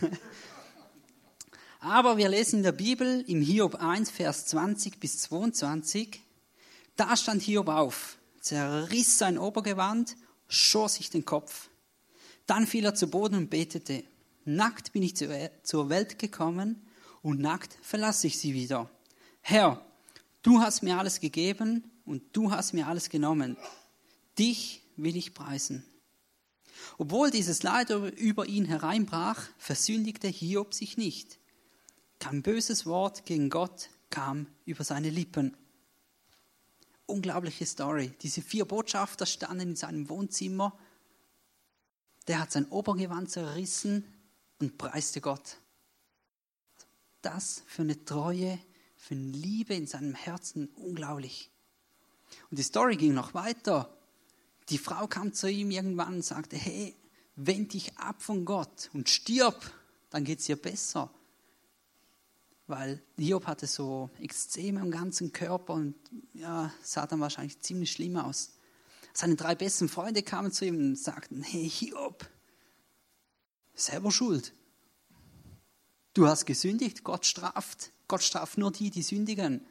Aber 1.80 2.18
wir 2.18 2.30
lesen 2.30 2.58
in 2.58 2.64
der 2.64 2.72
Bibel 2.72 3.24
im 3.28 3.42
Hiob 3.42 3.76
1, 3.76 4.12
Vers 4.12 4.48
20 4.48 5.00
bis 5.00 5.20
22, 5.20 6.22
da 6.98 7.16
stand 7.16 7.42
Hiob 7.44 7.70
auf, 7.70 8.18
zerriss 8.42 9.18
sein 9.18 9.38
Obergewand, 9.38 10.18
schor 10.48 10.90
sich 10.90 11.10
den 11.10 11.26
Kopf. 11.26 11.70
Dann 12.46 12.68
fiel 12.68 12.86
er 12.86 12.96
zu 12.96 13.08
Boden 13.08 13.36
und 13.36 13.50
betete. 13.50 14.04
Nackt 14.46 14.94
bin 14.94 15.04
ich 15.04 15.16
zur 15.16 15.90
Welt 15.90 16.20
gekommen 16.20 16.82
und 17.22 17.40
nackt 17.40 17.78
verlasse 17.82 18.28
ich 18.28 18.40
sie 18.40 18.54
wieder. 18.54 18.90
Herr, 19.42 19.86
du 20.42 20.60
hast 20.62 20.84
mir 20.84 20.98
alles 20.98 21.20
gegeben 21.20 21.84
und 22.06 22.24
du 22.34 22.52
hast 22.52 22.74
mir 22.74 22.88
alles 22.88 23.10
genommen. 23.10 23.58
Dich 24.40 24.82
will 24.96 25.18
ich 25.18 25.34
preisen. 25.34 25.86
Obwohl 26.98 27.32
dieses 27.32 27.64
Leid 27.64 27.90
über 27.90 28.46
ihn 28.46 28.66
hereinbrach, 28.66 29.42
versündigte 29.58 30.28
Hiob 30.28 30.74
sich 30.74 30.98
nicht. 30.98 31.40
Kein 32.20 32.42
böses 32.42 32.86
Wort 32.86 33.26
gegen 33.26 33.50
Gott 33.50 33.90
kam 34.10 34.48
über 34.66 34.84
seine 34.84 35.10
Lippen. 35.10 35.56
Unglaubliche 37.08 37.66
Story. 37.66 38.14
Diese 38.22 38.42
vier 38.42 38.66
Botschafter 38.66 39.26
standen 39.26 39.70
in 39.70 39.76
seinem 39.76 40.08
Wohnzimmer. 40.10 40.78
Der 42.28 42.40
hat 42.40 42.52
sein 42.52 42.68
Obergewand 42.68 43.32
zerrissen 43.32 44.06
und 44.60 44.78
preiste 44.78 45.22
Gott. 45.22 45.58
Das 47.22 47.64
für 47.66 47.82
eine 47.82 48.06
Treue, 48.06 48.60
für 48.96 49.16
eine 49.16 49.32
Liebe 49.32 49.74
in 49.74 49.88
seinem 49.88 50.14
Herzen, 50.14 50.70
unglaublich. 50.76 51.50
Und 52.52 52.60
die 52.60 52.64
Story 52.64 52.98
ging 52.98 53.14
noch 53.14 53.34
weiter. 53.34 53.98
Die 54.70 54.78
Frau 54.78 55.08
kam 55.08 55.34
zu 55.34 55.50
ihm 55.50 55.72
irgendwann 55.72 56.16
und 56.16 56.26
sagte, 56.26 56.58
hey, 56.58 56.96
wend 57.36 57.74
dich 57.74 57.98
ab 57.98 58.22
von 58.22 58.44
Gott 58.44 58.90
und 58.94 59.10
stirb, 59.10 59.72
dann 60.10 60.26
geht 60.26 60.40
es 60.40 60.46
dir 60.46 60.58
besser. 60.58 61.10
Weil 62.68 63.02
Hiob 63.18 63.48
hatte 63.48 63.66
so 63.66 64.10
Extreme 64.20 64.82
am 64.82 64.92
ganzen 64.92 65.32
Körper 65.32 65.74
und 65.74 65.96
ja, 66.34 66.72
sah 66.84 67.08
dann 67.08 67.22
wahrscheinlich 67.22 67.60
ziemlich 67.62 67.92
schlimm 67.92 68.18
aus. 68.18 68.52
Seine 69.14 69.36
drei 69.36 69.56
besten 69.56 69.90
Freunde 69.90 70.22
kamen 70.22 70.52
zu 70.52 70.66
ihm 70.66 70.78
und 70.78 71.00
sagten, 71.00 71.42
hey 71.42 71.70
Hiob, 71.70 72.30
selber 73.74 74.12
schuld. 74.12 74.54
Du 76.14 76.28
hast 76.28 76.46
gesündigt, 76.46 77.04
Gott 77.04 77.26
straft. 77.26 77.92
Gott 78.08 78.22
straft 78.22 78.58
nur 78.58 78.72
die, 78.72 78.90
die 78.90 79.02
sündigen. 79.02 79.66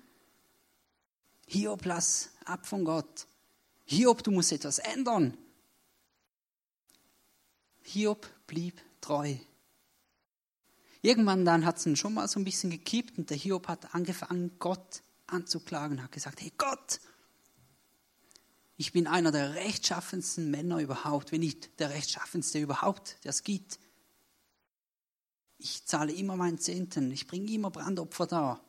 Hiob, 1.47 1.85
lass 1.85 2.31
ab 2.45 2.67
von 2.67 2.85
Gott. 2.85 3.27
Hiob, 3.85 4.23
du 4.25 4.31
musst 4.31 4.53
etwas 4.53 4.79
ändern. 4.79 5.37
Hiob 7.83 8.27
blieb 8.47 8.83
treu. 9.01 9.37
Irgendwann 11.07 11.45
dann 11.45 11.65
hat 11.65 11.77
es 11.77 11.87
ihn 11.87 11.95
schon 11.95 12.15
mal 12.15 12.27
so 12.27 12.41
ein 12.41 12.45
bisschen 12.45 12.69
gekippt 12.69 13.17
und 13.17 13.31
der 13.31 13.37
Hiob 13.37 13.69
hat 13.69 13.95
angefangen, 13.95 14.51
Gott 14.59 15.05
anzuklagen, 15.29 16.03
hat 16.03 16.11
gesagt, 16.11 16.41
hey 16.41 16.53
Gott, 16.59 17.01
ich 18.77 18.91
bin 18.91 19.07
einer 19.07 19.31
der 19.31 19.55
rechtschaffensten 19.55 20.51
Männer 20.51 20.81
überhaupt, 20.81 21.31
wenn 21.31 21.43
nicht 21.43 21.79
der 21.79 21.91
rechtschaffenste 21.91 22.59
überhaupt, 22.59 23.19
der 23.23 23.31
es 23.31 23.45
gibt. 23.45 23.79
Ich 25.59 25.87
zahle 25.87 26.13
immer 26.13 26.35
meinen 26.35 26.59
Zehnten, 26.59 27.13
ich 27.13 27.29
bringe 27.29 27.53
immer 27.53 27.71
Brandopfer 27.71 28.27
da. 28.27 28.61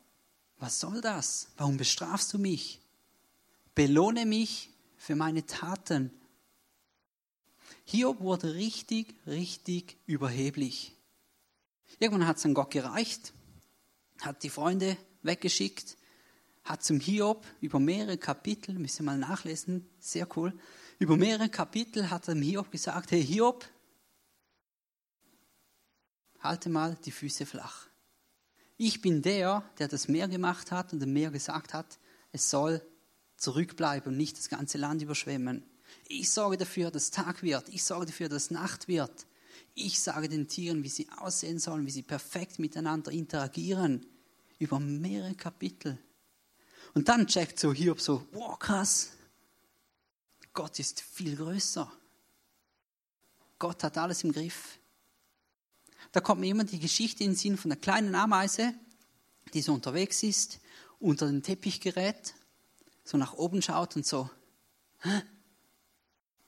Was 0.60 0.80
soll 0.80 1.02
das? 1.02 1.48
Warum 1.58 1.78
bestrafst 1.78 2.34
du 2.34 2.38
mich? 2.38 2.82
Belohne 3.74 4.28
mich 4.28 4.70
für 4.96 5.16
meine 5.16 5.48
Taten. 5.48 6.12
Hiob 7.86 8.20
wurde 8.20 8.54
richtig, 8.54 9.16
richtig 9.26 9.98
überheblich. 10.06 10.97
Irgendwann 12.00 12.28
hat 12.28 12.38
es 12.38 12.46
an 12.46 12.54
Gott 12.54 12.72
gereicht, 12.72 13.34
hat 14.22 14.44
die 14.44 14.50
Freunde 14.50 14.98
weggeschickt, 15.24 15.98
hat 16.64 16.84
zum 16.84 17.00
Hiob 17.00 17.46
über 17.62 17.80
mehrere 17.80 18.18
Kapitel, 18.18 18.78
müsst 18.78 19.00
ihr 19.00 19.04
mal 19.04 19.18
nachlesen, 19.18 19.88
sehr 20.00 20.28
cool, 20.38 20.54
über 21.00 21.16
mehrere 21.16 21.50
Kapitel 21.50 22.10
hat 22.10 22.28
er 22.28 22.34
dem 22.34 22.44
Hiob 22.44 22.72
gesagt, 22.72 23.12
hey 23.12 23.24
Hiob, 23.24 23.66
halte 26.40 26.70
mal 26.70 26.98
die 27.06 27.12
Füße 27.12 27.46
flach. 27.46 27.88
Ich 28.78 29.02
bin 29.02 29.22
der, 29.22 29.64
der 29.80 29.88
das 29.88 30.08
Meer 30.08 30.28
gemacht 30.28 30.72
hat 30.72 30.94
und 30.94 31.00
dem 31.00 31.14
Meer 31.14 31.32
gesagt 31.32 31.74
hat, 31.74 31.98
es 32.32 32.50
soll 32.50 32.86
zurückbleiben 33.38 34.12
und 34.12 34.18
nicht 34.18 34.38
das 34.38 34.50
ganze 34.50 34.78
Land 34.78 35.02
überschwemmen. 35.02 35.64
Ich 36.08 36.30
sorge 36.30 36.58
dafür, 36.58 36.92
dass 36.92 37.12
Tag 37.12 37.44
wird. 37.44 37.70
Ich 37.70 37.84
sorge 37.84 38.08
dafür, 38.08 38.30
dass 38.30 38.52
Nacht 38.52 38.88
wird. 38.88 39.26
Ich 39.74 40.00
sage 40.00 40.30
den 40.30 40.48
Tieren, 40.48 40.84
wie 40.84 40.90
sie 40.90 41.08
aussehen 41.18 41.60
sollen, 41.60 41.86
wie 41.86 41.92
sie 41.92 42.04
perfekt 42.04 42.60
miteinander 42.60 43.12
interagieren. 43.12 44.06
Über 44.60 44.80
mehrere 44.80 45.36
Kapitel. 45.36 45.98
Und 46.94 47.10
dann 47.10 47.28
checkt 47.28 47.60
so 47.60 47.74
Hiob 47.74 48.02
so, 48.02 48.26
wow, 48.32 48.58
krass. 48.58 49.12
Gott 50.54 50.80
ist 50.80 51.02
viel 51.02 51.36
größer. 51.36 51.92
Gott 53.60 53.84
hat 53.84 53.98
alles 53.98 54.24
im 54.24 54.32
Griff. 54.32 54.80
Da 56.12 56.22
kommt 56.22 56.42
mir 56.42 56.50
immer 56.50 56.64
die 56.64 56.80
Geschichte 56.80 57.24
in 57.24 57.32
den 57.32 57.36
Sinn 57.36 57.58
von 57.58 57.70
der 57.70 57.80
kleinen 57.80 58.16
Ameise, 58.16 58.74
die 59.54 59.62
so 59.62 59.74
unterwegs 59.74 60.24
ist, 60.24 60.60
unter 61.00 61.28
den 61.28 61.44
Teppich 61.44 61.82
gerät, 61.82 62.34
so 63.04 63.18
nach 63.18 63.34
oben 63.34 63.62
schaut 63.62 63.96
und 63.96 64.06
so, 64.06 64.30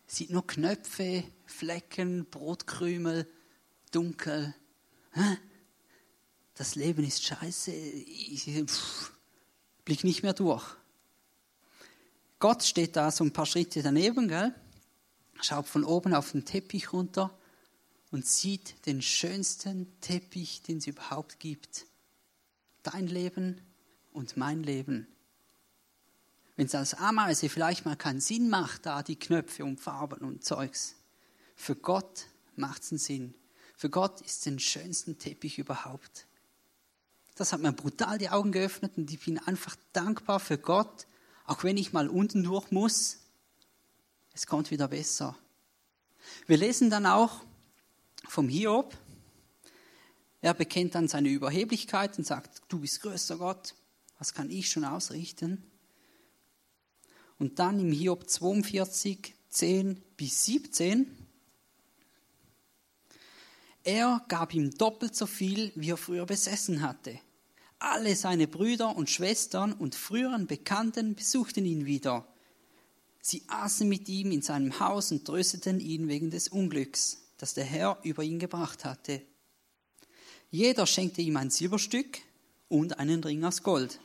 sieht 0.08 0.32
nur 0.32 0.46
Knöpfe, 0.46 1.24
Flecken, 1.50 2.26
Brotkrümel, 2.26 3.28
dunkel. 3.92 4.54
Das 6.54 6.76
Leben 6.76 7.04
ist 7.04 7.24
scheiße. 7.24 7.72
Ich 7.72 8.50
blick 9.84 10.04
nicht 10.04 10.24
mehr 10.24 10.34
durch. 10.34 10.66
Gott 12.38 12.64
steht 12.64 12.96
da 12.96 13.12
so 13.12 13.24
ein 13.24 13.34
paar 13.34 13.46
Schritte 13.46 13.82
daneben, 13.82 14.28
gell? 14.28 14.54
schaut 15.42 15.68
von 15.68 15.84
oben 15.84 16.14
auf 16.14 16.32
den 16.32 16.46
Teppich 16.46 16.94
runter 16.94 17.38
und 18.12 18.26
sieht 18.26 18.86
den 18.86 19.02
schönsten 19.02 20.00
Teppich, 20.02 20.62
den 20.62 20.78
es 20.78 20.88
überhaupt 20.88 21.40
gibt. 21.40 21.86
Dein 22.84 23.08
Leben 23.08 23.62
und 24.12 24.38
mein 24.38 24.64
Leben. 24.64 25.08
Wenn 26.56 26.66
es 26.66 26.76
als 26.76 26.94
Ameise 26.94 27.48
vielleicht 27.48 27.86
mal 27.86 27.96
keinen 27.96 28.20
Sinn 28.20 28.50
macht, 28.50 28.86
da 28.86 29.02
die 29.02 29.16
Knöpfe 29.16 29.64
und 29.64 29.80
Farben 29.80 30.20
und 30.26 30.44
Zeugs, 30.44 30.96
für 31.60 31.76
Gott 31.76 32.28
macht 32.56 32.84
es 32.84 32.92
einen 32.94 33.00
Sinn. 33.00 33.34
Für 33.76 33.90
Gott 33.90 34.22
ist 34.22 34.38
es 34.38 34.40
den 34.40 34.60
schönsten 34.60 35.20
Teppich 35.20 35.60
überhaupt. 35.60 36.26
Das 37.36 37.52
hat 37.52 37.60
mir 37.60 37.74
brutal 37.74 38.18
die 38.18 38.30
Augen 38.30 38.54
geöffnet 38.54 38.94
und 38.96 39.12
ich 39.12 39.20
bin 39.20 39.38
einfach 39.40 39.76
dankbar 39.92 40.40
für 40.40 40.58
Gott, 40.58 41.06
auch 41.46 41.66
wenn 41.66 41.76
ich 41.76 41.92
mal 41.92 42.08
unten 42.08 42.44
durch 42.44 42.72
muss. 42.72 43.20
Es 44.34 44.48
kommt 44.48 44.72
wieder 44.72 44.88
besser. 44.88 45.38
Wir 46.48 46.56
lesen 46.56 46.90
dann 46.90 47.06
auch 47.06 47.44
vom 48.30 48.48
Hiob. 48.48 48.98
Er 50.40 50.54
bekennt 50.54 50.96
dann 50.96 51.10
seine 51.10 51.28
Überheblichkeit 51.28 52.18
und 52.18 52.24
sagt, 52.24 52.62
du 52.70 52.80
bist 52.80 53.02
größter 53.02 53.38
Gott, 53.38 53.76
was 54.18 54.34
kann 54.34 54.50
ich 54.50 54.72
schon 54.72 54.86
ausrichten? 54.86 55.70
Und 57.38 57.60
dann 57.60 57.82
im 57.82 57.92
Hiob 57.92 58.30
42, 58.30 59.36
10 59.50 60.02
bis 60.16 60.46
17. 60.46 61.29
Er 63.92 64.24
gab 64.28 64.54
ihm 64.54 64.70
doppelt 64.70 65.16
so 65.16 65.26
viel, 65.26 65.72
wie 65.74 65.90
er 65.90 65.98
früher 65.98 66.28
besessen 66.28 66.84
hatte. 66.84 67.20
Alle 67.80 68.16
seine 68.16 68.48
Brüder 68.48 68.96
und 68.96 69.10
Schwestern 69.10 69.74
und 69.74 69.96
früheren 69.96 70.46
Bekannten 70.46 71.16
besuchten 71.16 71.66
ihn 71.66 71.88
wieder. 71.88 72.28
Sie 73.20 73.42
aßen 73.48 73.90
mit 73.90 74.08
ihm 74.08 74.32
in 74.32 74.44
seinem 74.44 74.80
Haus 74.80 75.12
und 75.12 75.26
trösteten 75.26 75.80
ihn 75.80 76.08
wegen 76.08 76.30
des 76.30 76.50
Unglücks, 76.50 77.24
das 77.40 77.56
der 77.56 77.64
Herr 77.64 77.98
über 78.04 78.22
ihn 78.22 78.38
gebracht 78.38 78.86
hatte. 78.86 79.24
Jeder 80.52 80.86
schenkte 80.86 81.24
ihm 81.24 81.38
ein 81.38 81.50
Silberstück 81.50 82.20
und 82.68 83.00
einen 83.00 83.24
Ring 83.24 83.44
aus 83.44 83.64
Gold. 83.64 84.00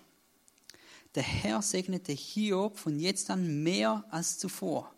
Der 1.14 1.24
Herr 1.24 1.60
segnete 1.60 2.12
Hiob 2.12 2.78
von 2.78 2.98
jetzt 2.98 3.28
an 3.28 3.62
mehr 3.62 4.02
als 4.08 4.38
zuvor. 4.38 4.93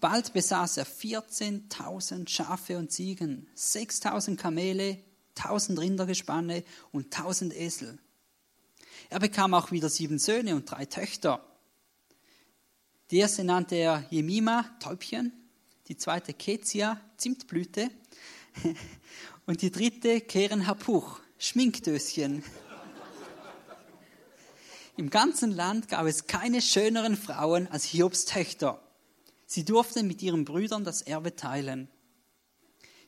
Bald 0.00 0.32
besaß 0.32 0.78
er 0.78 0.86
14.000 0.86 2.28
Schafe 2.28 2.78
und 2.78 2.90
Ziegen, 2.90 3.46
6.000 3.54 4.36
Kamele, 4.36 4.98
1.000 5.36 5.78
Rindergespanne 5.78 6.64
und 6.90 7.14
1.000 7.14 7.52
Esel. 7.52 7.98
Er 9.10 9.20
bekam 9.20 9.52
auch 9.52 9.72
wieder 9.72 9.90
sieben 9.90 10.18
Söhne 10.18 10.54
und 10.54 10.70
drei 10.70 10.86
Töchter. 10.86 11.44
Die 13.10 13.18
erste 13.18 13.44
nannte 13.44 13.74
er 13.74 14.06
Jemima, 14.10 14.64
Täubchen, 14.80 15.32
die 15.88 15.96
zweite 15.96 16.32
Kezia, 16.32 17.00
Zimtblüte 17.16 17.90
und 19.46 19.60
die 19.62 19.70
dritte 19.70 20.20
Keren 20.20 20.66
Hapuch, 20.66 21.20
Schminkdöschen. 21.38 22.42
Im 24.96 25.10
ganzen 25.10 25.50
Land 25.50 25.88
gab 25.88 26.06
es 26.06 26.26
keine 26.26 26.62
schöneren 26.62 27.16
Frauen 27.16 27.66
als 27.66 27.84
Hiobs 27.84 28.24
Töchter. 28.24 28.80
Sie 29.52 29.64
durften 29.64 30.06
mit 30.06 30.22
ihren 30.22 30.44
Brüdern 30.44 30.84
das 30.84 31.02
Erbe 31.02 31.34
teilen. 31.34 31.88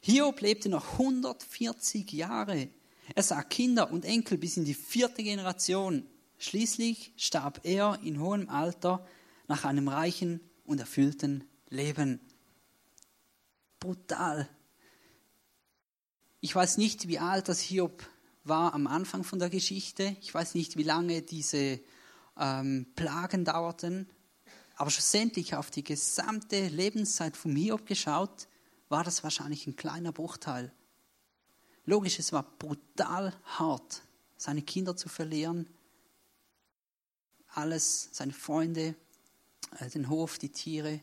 Hiob 0.01 0.41
lebte 0.41 0.69
noch 0.69 0.95
140 0.95 2.11
Jahre. 2.11 2.69
Er 3.15 3.23
sah 3.23 3.45
Kinder 3.45 3.93
und 3.93 4.05
Enkel 4.05 4.39
bis 4.39 4.57
in 4.57 4.65
die 4.65 4.75
vierte 4.75 5.23
Generation. 5.23 6.05
Schließlich 6.39 7.13
starb 7.17 7.61
er 7.63 8.01
in 8.03 8.19
hohem 8.19 8.49
Alter 8.49 9.07
nach 9.47 9.65
einem 9.65 9.87
reichen 9.87 10.41
und 10.65 10.81
erfüllten 10.81 11.45
Leben. 11.69 12.19
Brutal. 13.79 14.49
Ich 16.41 16.53
weiß 16.53 16.77
nicht, 16.77 17.07
wie 17.07 17.21
alt 17.21 17.49
das 17.49 17.61
Hiob 17.61 18.03
war 18.43 18.75
am 18.75 18.89
Anfang 18.89 19.23
von 19.23 19.39
der 19.39 19.49
Geschichte. 19.49 20.17
Ich 20.21 20.35
weiß 20.35 20.57
nicht, 20.57 20.77
wie 20.77 20.83
lange 20.83 21.23
diese 21.23 21.79
ähm, 22.37 22.87
Plagen 22.97 23.45
dauerten. 23.45 24.11
Aber 24.83 24.91
schlussendlich 24.91 25.55
auf 25.55 25.71
die 25.71 25.85
gesamte 25.85 26.67
Lebenszeit 26.67 27.37
von 27.37 27.55
Hiob 27.55 27.87
geschaut, 27.87 28.49
war 28.89 29.05
das 29.05 29.23
wahrscheinlich 29.23 29.69
ein 29.69 29.77
kleiner 29.77 30.11
Bruchteil. 30.11 30.73
Logisch, 31.85 32.19
es 32.19 32.33
war 32.33 32.43
brutal 32.43 33.33
hart, 33.45 34.03
seine 34.37 34.61
Kinder 34.61 34.97
zu 34.97 35.09
verlieren, 35.09 35.71
alles, 37.47 38.09
seine 38.11 38.33
Freunde, 38.33 38.97
äh, 39.79 39.89
den 39.89 40.09
Hof, 40.09 40.39
die 40.39 40.51
Tiere. 40.51 40.99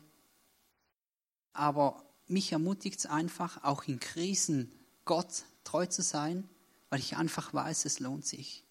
Aber 1.54 2.04
mich 2.26 2.52
ermutigt 2.52 2.98
es 2.98 3.06
einfach, 3.06 3.64
auch 3.64 3.84
in 3.84 3.98
Krisen 3.98 4.70
Gott 5.06 5.46
treu 5.64 5.86
zu 5.86 6.02
sein 6.02 6.46
weil 6.90 6.98
ich 6.98 7.16
einfach 7.16 7.54
weiß, 7.54 7.84
es 7.84 8.00
lohnt 8.00 8.26
sich. 8.26 8.64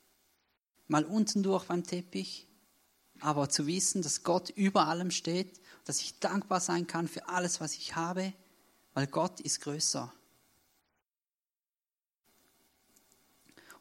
Mal 0.87 1.05
unten 1.05 1.41
durch 1.41 1.63
beim 1.63 1.85
Teppich, 1.85 2.48
aber 3.21 3.49
zu 3.49 3.67
wissen, 3.67 4.01
dass 4.01 4.23
Gott 4.23 4.49
über 4.49 4.88
allem 4.88 5.12
steht, 5.12 5.60
dass 5.86 6.01
ich 6.01 6.19
dankbar 6.19 6.60
sein 6.60 6.88
kann 6.88 7.08
für 7.08 7.27
alles, 7.27 7.60
was 7.62 7.75
ich 7.75 7.95
habe, 7.95 8.34
weil 8.93 9.08
Gott 9.08 9.39
ist 9.39 9.62
größer. 9.62 10.13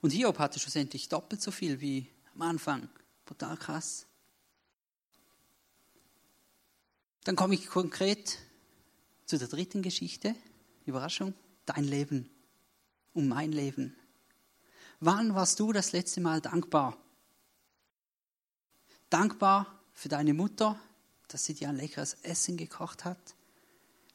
Und 0.01 0.11
Hiob 0.11 0.39
hatte 0.39 0.61
schlussendlich 0.61 1.09
doppelt 1.09 1.43
so 1.43 1.51
viel 1.51 1.81
wie 1.81 2.09
am 2.35 2.43
Anfang. 2.43 2.89
Total 3.27 3.57
krass. 3.57 4.07
Dann 7.25 7.37
komme 7.37 7.55
ich 7.55 7.67
konkret 7.67 8.39
zu 9.27 9.39
der 9.39 9.49
dritten 9.49 9.83
Geschichte. 9.83 10.35
Überraschung. 10.87 11.35
Dein 11.67 11.85
Leben. 11.85 12.31
Um 13.13 13.29
mein 13.29 13.53
Leben. 13.53 13.95
Wann 15.01 15.35
warst 15.35 15.61
du 15.61 15.73
das 15.73 15.93
letzte 15.93 16.21
Mal 16.21 16.41
dankbar? 16.41 16.97
Dankbar 19.11 19.81
für 19.93 20.09
deine 20.09 20.35
Mutter, 20.35 20.79
dass 21.29 21.45
sie 21.45 21.55
dir 21.55 21.69
ein 21.69 21.77
leckeres 21.77 22.15
Essen 22.23 22.57
gekocht 22.57 23.05
hat. 23.05 23.35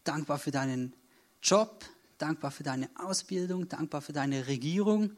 Dankbar 0.03 0.39
für 0.39 0.51
deinen 0.51 0.95
Job, 1.41 1.85
dankbar 2.17 2.51
für 2.51 2.63
deine 2.63 2.89
Ausbildung, 2.95 3.67
dankbar 3.69 4.01
für 4.01 4.13
deine 4.13 4.47
Regierung, 4.47 5.15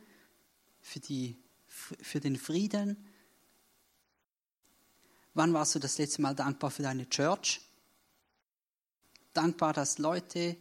für, 0.82 1.00
die, 1.00 1.38
für 1.68 2.20
den 2.20 2.36
Frieden. 2.38 2.98
Wann 5.34 5.54
warst 5.54 5.76
du 5.76 5.80
das 5.80 5.98
letzte 5.98 6.22
Mal 6.22 6.36
dankbar 6.36 6.72
für 6.72 6.84
deine 6.84 7.10
Church? 7.10 7.62
Dankbar, 9.34 9.74
dass 9.74 9.98
Leute 9.98 10.56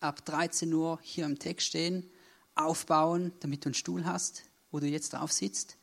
ab 0.00 0.24
13 0.24 0.72
Uhr 0.72 0.98
hier 1.02 1.24
im 1.24 1.38
Text 1.38 1.68
stehen 1.68 2.10
aufbauen, 2.54 3.32
damit 3.40 3.64
du 3.64 3.68
einen 3.68 3.74
Stuhl 3.74 4.04
hast, 4.04 4.44
wo 4.70 4.80
du 4.80 4.86
jetzt 4.86 5.12
drauf 5.12 5.32
sitzt. 5.32 5.76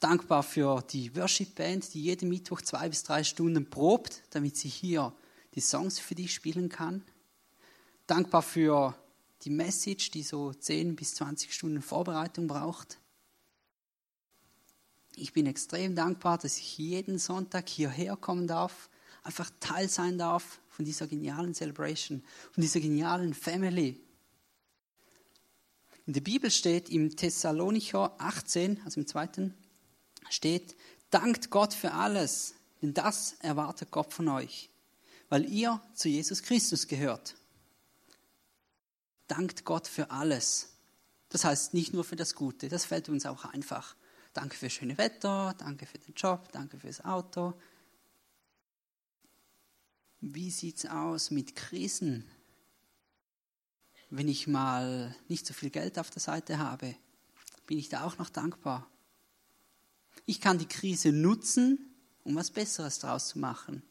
Dankbar 0.00 0.42
für 0.42 0.82
die 0.90 1.14
Worship 1.14 1.54
Band, 1.54 1.92
die 1.92 2.02
jeden 2.02 2.30
Mittwoch 2.30 2.62
zwei 2.62 2.88
bis 2.88 3.02
drei 3.02 3.22
Stunden 3.22 3.68
probt, 3.68 4.22
damit 4.30 4.56
sie 4.56 4.70
hier 4.70 5.12
die 5.54 5.60
Songs 5.60 5.98
für 5.98 6.14
dich 6.14 6.32
spielen 6.32 6.70
kann. 6.70 7.04
Dankbar 8.06 8.40
für 8.40 8.96
die 9.42 9.50
Message, 9.50 10.10
die 10.10 10.22
so 10.22 10.54
10 10.54 10.96
bis 10.96 11.14
20 11.16 11.52
Stunden 11.52 11.82
Vorbereitung 11.82 12.46
braucht. 12.46 12.98
Ich 15.16 15.34
bin 15.34 15.44
extrem 15.44 15.94
dankbar, 15.94 16.38
dass 16.38 16.56
ich 16.56 16.78
jeden 16.78 17.18
Sonntag 17.18 17.68
hierher 17.68 18.16
kommen 18.16 18.46
darf, 18.46 18.88
einfach 19.22 19.50
Teil 19.60 19.90
sein 19.90 20.16
darf 20.16 20.60
von 20.70 20.86
dieser 20.86 21.08
genialen 21.08 21.52
Celebration, 21.52 22.22
von 22.52 22.62
dieser 22.62 22.80
genialen 22.80 23.34
Family. 23.34 24.00
In 26.06 26.14
der 26.14 26.22
Bibel 26.22 26.50
steht 26.50 26.88
im 26.88 27.14
Thessalonicher 27.14 28.14
18, 28.18 28.80
also 28.84 28.98
im 28.98 29.06
zweiten, 29.06 29.54
steht, 30.32 30.76
dankt 31.10 31.50
Gott 31.50 31.74
für 31.74 31.92
alles, 31.92 32.54
denn 32.80 32.94
das 32.94 33.34
erwartet 33.40 33.90
Gott 33.90 34.12
von 34.12 34.28
euch, 34.28 34.70
weil 35.28 35.44
ihr 35.50 35.80
zu 35.94 36.08
Jesus 36.08 36.42
Christus 36.42 36.88
gehört. 36.88 37.36
Dankt 39.28 39.64
Gott 39.64 39.86
für 39.86 40.10
alles. 40.10 40.74
Das 41.28 41.44
heißt 41.44 41.74
nicht 41.74 41.92
nur 41.92 42.04
für 42.04 42.16
das 42.16 42.34
Gute, 42.34 42.68
das 42.68 42.84
fällt 42.84 43.08
uns 43.08 43.26
auch 43.26 43.44
einfach. 43.44 43.94
Danke 44.32 44.56
für 44.56 44.70
schöne 44.70 44.98
Wetter, 44.98 45.54
danke 45.58 45.86
für 45.86 45.98
den 45.98 46.14
Job, 46.14 46.50
danke 46.52 46.78
fürs 46.78 47.04
Auto. 47.04 47.54
Wie 50.20 50.50
sieht 50.50 50.78
es 50.78 50.86
aus 50.86 51.30
mit 51.30 51.56
Krisen? 51.56 52.30
wenn 54.10 54.28
ich 54.28 54.46
mal 54.46 55.14
nicht 55.28 55.46
so 55.46 55.54
viel 55.54 55.70
Geld 55.70 55.98
auf 55.98 56.10
der 56.10 56.20
Seite 56.20 56.58
habe, 56.58 56.94
bin 57.66 57.78
ich 57.78 57.88
da 57.88 58.04
auch 58.04 58.18
noch 58.18 58.28
dankbar. 58.28 58.89
Ich 60.26 60.40
kann 60.40 60.58
die 60.58 60.68
Krise 60.68 61.12
nutzen, 61.12 61.78
um 62.24 62.36
was 62.36 62.50
Besseres 62.50 62.98
daraus 62.98 63.28
zu 63.28 63.38
machen. 63.38 63.82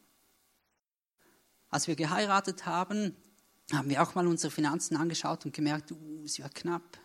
Als 1.70 1.88
wir 1.88 1.96
geheiratet 1.96 2.66
haben, 2.66 3.16
haben 3.72 3.90
wir 3.90 4.02
auch 4.02 4.16
mal 4.16 4.28
unsere 4.28 4.52
Finanzen 4.52 4.98
angeschaut 4.98 5.46
und 5.46 5.54
gemerkt, 5.54 5.92
uh, 5.92 6.28
sie 6.28 6.42
war 6.42 6.50
knapp. 6.50 7.00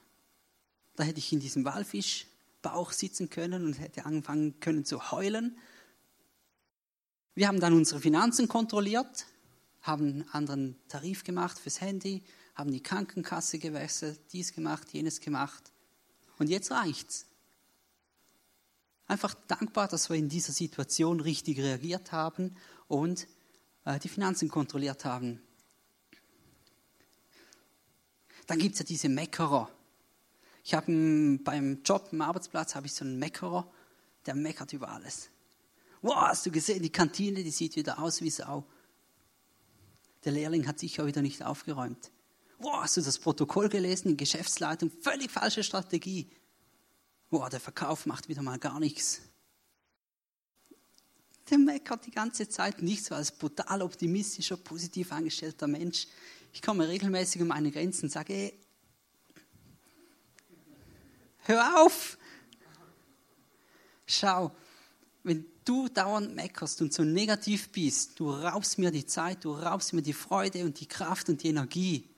Da 0.97 1.05
hätte 1.05 1.19
ich 1.19 1.33
in 1.33 1.41
diesem 1.41 1.65
Walfischbauch 1.65 2.93
sitzen 2.93 3.29
können 3.29 3.65
und 3.65 3.75
hätte 3.75 4.07
anfangen 4.07 4.61
können 4.61 4.85
zu 4.85 5.11
heulen. 5.11 5.59
Wir 7.35 7.49
haben 7.49 7.61
dann 7.61 7.75
unsere 7.75 8.01
Finanzen 8.01 8.49
kontrolliert, 8.49 9.27
haben 9.83 10.05
einen 10.05 10.29
anderen 10.31 10.77
Tarif 10.89 11.25
gemacht 11.25 11.59
fürs 11.59 11.81
Handy, 11.81 12.23
haben 12.55 12.71
die 12.71 12.83
Krankenkasse 12.83 13.59
gewechselt, 13.59 14.21
dies 14.33 14.53
gemacht, 14.53 14.89
jenes 14.93 15.21
gemacht. 15.21 15.73
Und 16.39 16.49
jetzt 16.49 16.71
reicht's. 16.71 17.27
Einfach 19.07 19.35
dankbar, 19.49 19.89
dass 19.89 20.09
wir 20.09 20.17
in 20.17 20.29
dieser 20.29 20.53
Situation 20.53 21.21
richtig 21.21 21.59
reagiert 21.59 22.13
haben 22.13 22.57
und 22.89 23.27
äh, 23.85 23.99
die 23.99 24.09
Finanzen 24.09 24.49
kontrolliert 24.49 25.05
haben. 25.05 25.43
Dann 28.47 28.59
gibt 28.59 28.75
es 28.75 28.81
ja 28.81 28.85
diese 28.85 29.09
Meckerer. 29.09 29.71
Ich 30.63 30.75
habe 30.75 31.39
beim 31.45 31.83
Job, 31.83 32.09
im 32.13 32.23
Arbeitsplatz, 32.23 32.75
habe 32.75 32.87
ich 32.87 32.95
so 32.95 33.05
einen 33.05 33.19
Meckerer, 33.19 33.71
der 34.25 34.35
meckert 34.35 34.73
über 34.73 34.89
alles. 34.89 35.31
Wow, 36.01 36.17
hast 36.17 36.47
du 36.47 36.51
gesehen, 36.51 36.83
die 36.83 36.93
Kantine, 36.93 37.43
die 37.43 37.51
sieht 37.51 37.77
wieder 37.77 37.99
aus 37.99 38.21
wie 38.23 38.31
Sau. 38.31 38.65
Der 40.25 40.33
Lehrling 40.33 40.67
hat 40.67 40.79
sicher 40.79 41.07
wieder 41.07 41.23
nicht 41.23 41.43
aufgeräumt. 41.43 42.11
Wow, 42.59 42.83
hast 42.83 42.97
du 42.97 43.03
das 43.03 43.19
Protokoll 43.19 43.69
gelesen, 43.69 44.09
die 44.09 44.17
Geschäftsleitung, 44.17 44.91
völlig 44.91 45.31
falsche 45.31 45.63
Strategie. 45.63 46.31
Wow, 47.31 47.49
der 47.49 47.61
Verkauf 47.61 48.07
macht 48.07 48.29
wieder 48.29 48.43
mal 48.43 48.59
gar 48.59 48.79
nichts. 48.81 49.21
Der 51.51 51.59
meckert 51.59 52.07
die 52.07 52.11
ganze 52.11 52.49
Zeit 52.49 52.81
nicht 52.81 53.05
so 53.05 53.15
als 53.15 53.31
brutal 53.31 53.83
optimistischer, 53.83 54.57
positiv 54.57 55.13
eingestellter 55.13 55.67
Mensch. 55.67 56.07
Ich 56.53 56.63
komme 56.63 56.89
regelmäßig 56.89 57.43
um 57.43 57.49
meine 57.49 57.71
Grenzen 57.71 58.07
und 58.07 58.11
sage, 58.11 58.33
ey, 58.33 58.61
hör 61.39 61.85
auf! 61.85 62.17
Schau, 64.07 64.55
wenn 65.23 65.47
du 65.65 65.89
dauernd 65.89 66.35
meckerst 66.35 66.81
und 66.83 66.93
so 66.93 67.03
negativ 67.03 67.71
bist, 67.71 68.21
du 68.21 68.31
raubst 68.31 68.79
mir 68.79 68.91
die 68.91 69.07
Zeit, 69.07 69.45
du 69.45 69.53
raubst 69.53 69.93
mir 69.93 70.03
die 70.03 70.13
Freude 70.13 70.65
und 70.65 70.79
die 70.79 70.87
Kraft 70.87 71.29
und 71.29 71.43
die 71.43 71.49
Energie. 71.49 72.09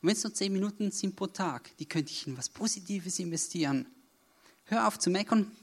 Und 0.00 0.08
wenn 0.08 0.16
es 0.16 0.22
nur 0.22 0.34
zehn 0.34 0.52
Minuten 0.52 0.90
sind 0.90 1.16
pro 1.16 1.26
Tag, 1.26 1.76
die 1.78 1.86
könnte 1.86 2.12
ich 2.12 2.26
in 2.26 2.36
was 2.36 2.48
Positives 2.48 3.18
investieren. 3.18 3.86
Hör 4.68 4.88
auf 4.88 4.98
zu 4.98 5.10
meckern, 5.10 5.56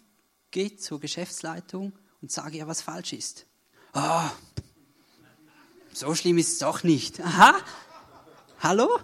geh 0.52 0.78
zur 0.78 1.00
Geschäftsleitung 1.00 1.92
und 2.22 2.32
sage 2.32 2.58
ihr, 2.58 2.68
was 2.68 2.82
falsch 2.82 3.12
ist. 3.12 3.46
Oh, 3.94 4.30
so 5.92 6.16
schlimm 6.16 6.38
ist 6.38 6.54
es 6.54 6.60
doch 6.60 6.84
nicht. 6.84 7.20
Aha, 7.20 7.56
hallo? 8.60 8.98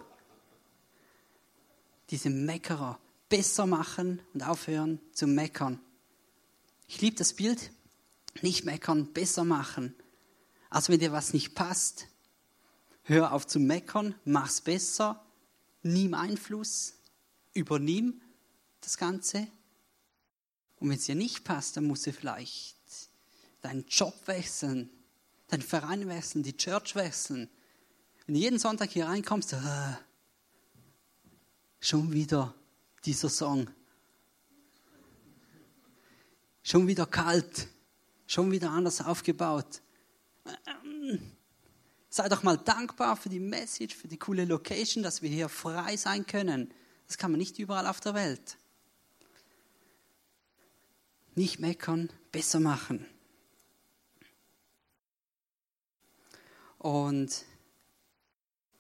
Diese 2.10 2.30
Meckerer 2.30 2.98
besser 3.28 3.66
machen 3.66 4.22
und 4.34 4.44
aufhören 4.44 5.02
zu 5.12 5.28
meckern. 5.28 5.82
Ich 6.88 7.02
liebe 7.02 7.18
das 7.18 7.34
Bild, 7.34 7.72
nicht 8.42 8.64
meckern, 8.64 9.12
besser 9.12 9.44
machen. 9.44 9.94
Also 10.70 10.94
wenn 10.94 11.00
dir 11.02 11.12
was 11.12 11.34
nicht 11.34 11.56
passt, 11.56 12.08
hör 13.04 13.34
auf 13.34 13.46
zu 13.46 13.60
meckern, 13.60 14.16
mach's 14.24 14.62
besser, 14.62 15.26
nimm 15.84 16.14
Einfluss, 16.14 16.94
übernimm 17.54 18.22
das 18.80 18.98
Ganze. 18.98 19.50
Und 20.80 20.90
wenn 20.90 20.98
es 20.98 21.06
dir 21.06 21.16
nicht 21.16 21.44
passt, 21.44 21.78
dann 21.78 21.86
musst 21.86 22.08
du 22.08 22.14
vielleicht 22.14 22.78
deinen 23.62 23.86
Job 23.88 24.16
wechseln, 24.26 24.90
deinen 25.48 25.62
Verein 25.62 26.08
wechseln, 26.08 26.44
die 26.44 26.56
Church 26.56 26.96
wechseln. 26.96 27.50
Wenn 28.26 28.36
du 28.36 28.42
jeden 28.42 28.60
Sonntag 28.60 28.92
hier 28.92 29.08
reinkommst, 29.08 29.54
äh, 29.54 29.58
schon 31.80 32.12
wieder 32.14 32.54
dieser 33.04 33.30
Song. 33.30 33.70
Schon 36.62 36.88
wieder 36.88 37.06
kalt, 37.08 37.68
schon 38.28 38.52
wieder 38.52 38.70
anders 38.70 39.02
aufgebaut. 39.02 39.82
Sei 42.10 42.30
doch 42.30 42.44
mal 42.44 42.58
dankbar 42.58 43.18
für 43.18 43.30
die 43.30 43.40
Message, 43.40 43.96
für 43.96 44.08
die 44.08 44.18
coole 44.18 44.46
Location, 44.46 45.04
dass 45.04 45.22
wir 45.22 45.30
hier 45.30 45.50
frei 45.50 45.98
sein 45.98 46.26
können. 46.26 46.72
Das 47.08 47.18
kann 47.18 47.32
man 47.32 47.40
nicht 47.40 47.58
überall 47.58 47.88
auf 47.88 48.00
der 48.00 48.14
Welt. 48.14 48.59
Nicht 51.40 51.60
meckern, 51.62 52.12
besser 52.34 52.60
machen. 52.60 53.08
Und 56.78 57.46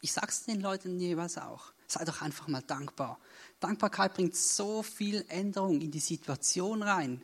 ich 0.02 0.12
sage 0.12 0.28
es 0.28 0.44
den 0.44 0.60
Leuten 0.60 1.00
jeweils 1.00 1.38
auch. 1.38 1.72
Sei 1.88 2.04
doch 2.04 2.22
einfach 2.22 2.50
mal 2.50 2.62
dankbar. 2.62 3.18
Dankbarkeit 3.62 4.14
bringt 4.14 4.36
so 4.36 4.84
viel 4.84 5.24
Änderung 5.30 5.80
in 5.80 5.90
die 5.90 6.02
Situation 6.02 6.84
rein, 6.84 7.24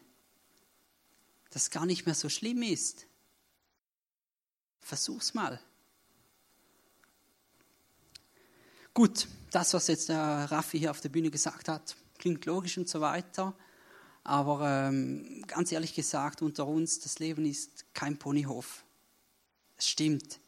dass 1.49 1.63
es 1.63 1.69
gar 1.69 1.85
nicht 1.85 2.05
mehr 2.05 2.15
so 2.15 2.29
schlimm 2.29 2.61
ist. 2.61 3.05
Versuch's 4.79 5.33
mal. 5.33 5.59
Gut, 8.93 9.27
das, 9.51 9.73
was 9.73 9.87
jetzt 9.87 10.07
der 10.07 10.49
Raffi 10.49 10.79
hier 10.79 10.91
auf 10.91 11.01
der 11.01 11.09
Bühne 11.09 11.29
gesagt 11.29 11.67
hat, 11.67 11.97
klingt 12.19 12.45
logisch 12.45 12.77
und 12.77 12.87
so 12.87 13.01
weiter. 13.01 13.53
Aber 14.25 14.67
ähm, 14.67 15.43
ganz 15.45 15.71
ehrlich 15.71 15.93
gesagt, 15.93 16.41
unter 16.41 16.67
uns, 16.67 16.99
das 16.99 17.19
Leben 17.19 17.45
ist 17.45 17.85
kein 17.93 18.17
Ponyhof. 18.17 18.83
Es 19.77 19.87
stimmt. 19.87 20.39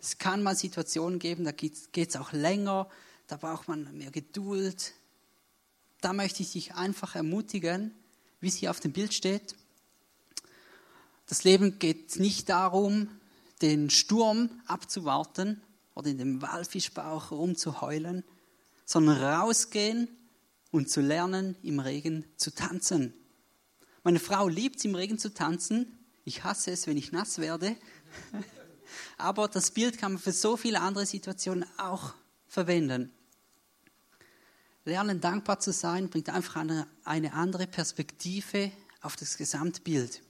Es 0.00 0.18
kann 0.18 0.42
mal 0.42 0.56
Situationen 0.56 1.20
geben, 1.20 1.44
da 1.44 1.52
geht 1.52 1.92
es 1.96 2.16
auch 2.16 2.32
länger, 2.32 2.88
da 3.28 3.36
braucht 3.36 3.68
man 3.68 3.96
mehr 3.96 4.10
Geduld. 4.10 4.94
Da 6.00 6.12
möchte 6.12 6.42
ich 6.42 6.52
dich 6.52 6.74
einfach 6.74 7.14
ermutigen, 7.14 7.94
wie 8.40 8.48
es 8.48 8.56
hier 8.56 8.70
auf 8.70 8.80
dem 8.80 8.92
Bild 8.92 9.14
steht. 9.14 9.54
Das 11.26 11.44
Leben 11.44 11.78
geht 11.78 12.18
nicht 12.18 12.48
darum, 12.48 13.08
den 13.62 13.90
Sturm 13.90 14.50
abzuwarten 14.66 15.62
oder 15.94 16.08
in 16.08 16.18
dem 16.18 16.42
Walfischbauch 16.42 17.30
rumzuheulen, 17.30 18.24
sondern 18.86 19.22
rausgehen 19.22 20.08
und 20.72 20.90
zu 20.90 21.00
lernen, 21.00 21.54
im 21.62 21.78
Regen 21.78 22.24
zu 22.36 22.52
tanzen. 22.52 23.14
Meine 24.02 24.18
Frau 24.18 24.48
liebt 24.48 24.76
es, 24.76 24.84
im 24.84 24.94
Regen 24.94 25.18
zu 25.18 25.34
tanzen. 25.34 25.98
Ich 26.24 26.44
hasse 26.44 26.70
es, 26.70 26.86
wenn 26.86 26.96
ich 26.96 27.12
nass 27.12 27.38
werde. 27.38 27.76
aber 29.18 29.48
das 29.48 29.70
Bild 29.70 29.98
kann 29.98 30.12
man 30.12 30.20
für 30.20 30.32
so 30.32 30.56
viele 30.56 30.80
andere 30.80 31.06
Situationen 31.06 31.64
auch 31.78 32.14
verwenden. 32.46 33.12
Lernen 34.84 35.20
dankbar 35.20 35.60
zu 35.60 35.72
sein 35.72 36.08
bringt 36.08 36.30
einfach 36.30 36.56
eine, 36.56 36.86
eine 37.04 37.34
andere 37.34 37.66
Perspektive 37.66 38.72
auf 39.02 39.16
das 39.16 39.36
Gesamtbild. 39.36 40.22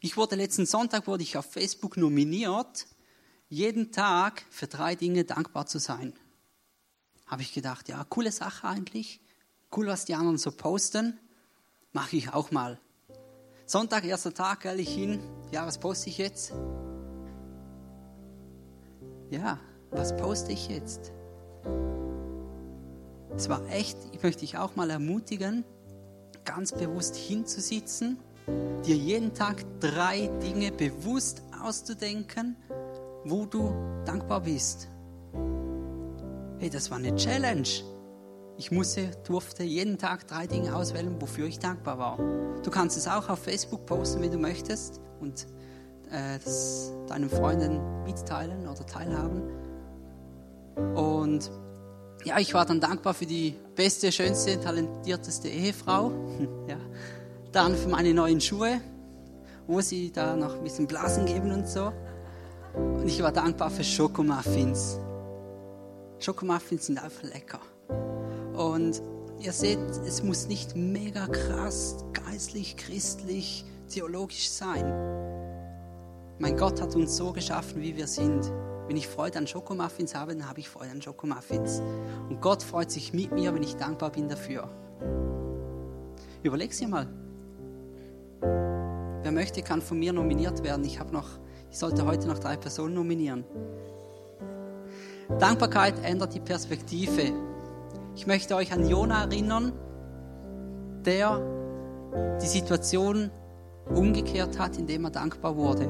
Ich 0.00 0.16
wurde 0.16 0.36
letzten 0.36 0.66
Sonntag 0.66 1.06
wurde 1.06 1.22
ich 1.22 1.36
auf 1.36 1.52
Facebook 1.52 1.96
nominiert, 1.96 2.86
jeden 3.48 3.92
Tag 3.92 4.44
für 4.50 4.66
drei 4.66 4.94
Dinge 4.94 5.24
dankbar 5.24 5.66
zu 5.66 5.78
sein. 5.78 6.14
Habe 7.26 7.42
ich 7.42 7.52
gedacht, 7.52 7.88
ja, 7.88 8.04
coole 8.04 8.32
Sache 8.32 8.66
eigentlich, 8.66 9.20
cool, 9.74 9.86
was 9.86 10.04
die 10.04 10.14
anderen 10.14 10.38
so 10.38 10.50
posten, 10.50 11.18
mache 11.94 12.16
ich 12.16 12.34
auch 12.34 12.50
mal. 12.50 12.78
Sonntag, 13.64 14.04
erster 14.04 14.34
Tag, 14.34 14.66
ehrlich 14.66 14.92
hin. 14.92 15.20
Ja, 15.50 15.64
was 15.66 15.78
poste 15.78 16.10
ich 16.10 16.18
jetzt? 16.18 16.52
Ja, 19.30 19.58
was 19.90 20.14
poste 20.16 20.52
ich 20.52 20.68
jetzt? 20.68 21.12
Es 23.34 23.48
war 23.48 23.66
echt, 23.70 23.96
ich 24.12 24.22
möchte 24.22 24.40
dich 24.40 24.58
auch 24.58 24.76
mal 24.76 24.90
ermutigen, 24.90 25.64
ganz 26.44 26.72
bewusst 26.72 27.16
hinzusitzen, 27.16 28.18
dir 28.84 28.96
jeden 28.96 29.32
Tag 29.32 29.64
drei 29.80 30.26
Dinge 30.42 30.72
bewusst 30.72 31.42
auszudenken, 31.62 32.56
wo 33.24 33.46
du 33.46 33.72
dankbar 34.04 34.42
bist. 34.42 34.88
Hey, 36.58 36.70
das 36.70 36.90
war 36.90 36.98
eine 36.98 37.14
Challenge. 37.16 37.93
Ich 38.56 38.70
musste, 38.70 39.10
durfte 39.26 39.64
jeden 39.64 39.98
Tag 39.98 40.28
drei 40.28 40.46
Dinge 40.46 40.76
auswählen, 40.76 41.20
wofür 41.20 41.46
ich 41.46 41.58
dankbar 41.58 41.98
war. 41.98 42.18
Du 42.62 42.70
kannst 42.70 42.96
es 42.96 43.08
auch 43.08 43.28
auf 43.28 43.40
Facebook 43.40 43.84
posten, 43.84 44.22
wenn 44.22 44.30
du 44.30 44.38
möchtest 44.38 45.00
und 45.20 45.46
äh, 46.10 46.38
das 46.42 46.92
deinen 47.08 47.28
Freunden 47.28 48.04
mitteilen 48.04 48.68
oder 48.68 48.86
teilhaben. 48.86 49.42
Und 50.94 51.50
ja, 52.24 52.38
ich 52.38 52.54
war 52.54 52.64
dann 52.64 52.80
dankbar 52.80 53.12
für 53.12 53.26
die 53.26 53.56
beste, 53.74 54.12
schönste, 54.12 54.60
talentierteste 54.60 55.48
Ehefrau. 55.48 56.12
ja. 56.68 56.78
Dann 57.52 57.74
für 57.74 57.88
meine 57.88 58.14
neuen 58.14 58.40
Schuhe, 58.40 58.80
wo 59.66 59.80
sie 59.80 60.12
da 60.12 60.36
noch 60.36 60.56
ein 60.56 60.62
bisschen 60.62 60.86
Blasen 60.86 61.26
geben 61.26 61.52
und 61.52 61.68
so. 61.68 61.92
Und 62.74 63.06
ich 63.06 63.22
war 63.22 63.32
dankbar 63.32 63.70
für 63.70 63.84
Schokomuffins. 63.84 64.98
Schokomuffins 66.18 66.86
sind 66.86 67.02
einfach 67.02 67.22
lecker. 67.24 67.60
Und 68.56 69.02
ihr 69.40 69.52
seht, 69.52 69.78
es 70.06 70.22
muss 70.22 70.46
nicht 70.46 70.76
mega 70.76 71.26
krass, 71.26 72.04
geistlich, 72.12 72.76
christlich, 72.76 73.64
theologisch 73.88 74.48
sein. 74.48 74.84
Mein 76.38 76.56
Gott 76.56 76.80
hat 76.80 76.94
uns 76.96 77.16
so 77.16 77.32
geschaffen, 77.32 77.80
wie 77.82 77.96
wir 77.96 78.06
sind. 78.06 78.50
Wenn 78.86 78.96
ich 78.96 79.08
Freude 79.08 79.38
an 79.38 79.46
Schokomuffins 79.46 80.14
habe, 80.14 80.34
dann 80.34 80.48
habe 80.48 80.60
ich 80.60 80.68
Freude 80.68 80.90
an 80.90 81.00
Schokomuffins. 81.00 81.80
Und 82.28 82.40
Gott 82.40 82.62
freut 82.62 82.90
sich 82.90 83.12
mit 83.12 83.32
mir, 83.32 83.54
wenn 83.54 83.62
ich 83.62 83.76
dankbar 83.76 84.10
bin 84.10 84.28
dafür. 84.28 84.68
Überleg's 86.42 86.78
dir 86.78 86.88
mal. 86.88 87.08
Wer 89.22 89.32
möchte, 89.32 89.62
kann 89.62 89.80
von 89.80 89.98
mir 89.98 90.12
nominiert 90.12 90.62
werden. 90.62 90.84
Ich 90.84 91.00
habe 91.00 91.12
noch, 91.12 91.28
ich 91.70 91.78
sollte 91.78 92.04
heute 92.04 92.28
noch 92.28 92.38
drei 92.38 92.56
Personen 92.56 92.94
nominieren. 92.94 93.44
Dankbarkeit 95.38 95.94
ändert 96.04 96.34
die 96.34 96.40
Perspektive. 96.40 97.32
Ich 98.16 98.26
möchte 98.26 98.54
euch 98.54 98.72
an 98.72 98.88
Jona 98.88 99.24
erinnern, 99.24 99.72
der 101.04 101.40
die 102.40 102.46
Situation 102.46 103.30
umgekehrt 103.92 104.58
hat, 104.58 104.78
indem 104.78 105.04
er 105.04 105.10
dankbar 105.10 105.56
wurde 105.56 105.88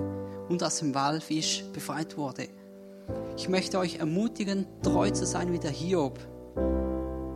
und 0.48 0.62
aus 0.62 0.78
dem 0.78 0.94
Walfisch 0.94 1.64
befreit 1.72 2.16
wurde. 2.16 2.48
Ich 3.36 3.48
möchte 3.48 3.78
euch 3.78 3.96
ermutigen, 3.96 4.66
treu 4.82 5.10
zu 5.10 5.26
sein 5.26 5.52
wie 5.52 5.58
der 5.58 5.70
Hiob. 5.70 6.18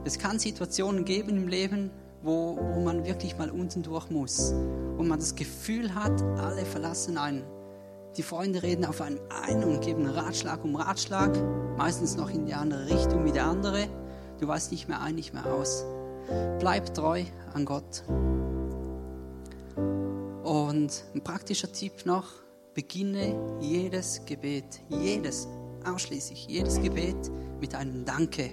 Es 0.05 0.19
kann 0.19 0.39
Situationen 0.39 1.05
geben 1.05 1.37
im 1.37 1.49
Leben, 1.49 1.91
wo, 2.23 2.59
wo 2.73 2.81
man 2.81 3.05
wirklich 3.05 3.37
mal 3.37 3.51
unten 3.51 3.83
durch 3.83 4.09
muss, 4.11 4.55
wo 4.97 5.03
man 5.03 5.19
das 5.19 5.35
Gefühl 5.35 5.95
hat, 5.95 6.23
alle 6.39 6.65
verlassen 6.65 7.19
einen. 7.19 7.45
Die 8.17 8.23
Freunde 8.23 8.63
reden 8.63 8.87
auf 8.87 9.03
einen 9.03 9.21
ein 9.45 9.63
und 9.63 9.83
geben 9.83 10.07
Ratschlag 10.07 10.65
um 10.65 10.77
Ratschlag, 10.77 11.31
meistens 11.77 12.17
noch 12.17 12.31
in 12.31 12.47
die 12.47 12.55
andere 12.55 12.87
Richtung 12.87 13.25
wie 13.27 13.33
der 13.33 13.47
andere. 13.47 13.87
Du 14.39 14.47
weißt 14.47 14.71
nicht 14.71 14.89
mehr 14.89 15.01
ein, 15.01 15.17
nicht 15.17 15.35
mehr 15.35 15.53
aus. 15.53 15.85
Bleib 16.59 16.95
treu 16.95 17.25
an 17.55 17.65
Gott. 17.65 18.05
Und 20.45 21.05
ein 21.15 21.23
praktischer 21.25 21.71
Tipp 21.73 22.07
noch, 22.07 22.27
beginne 22.75 23.59
jedes 23.61 24.25
Gebet, 24.25 24.81
jedes, 24.89 25.49
ausschließlich 25.85 26.47
jedes 26.47 26.81
Gebet 26.81 27.31
mit 27.61 27.75
einem 27.75 28.05
Danke. 28.05 28.51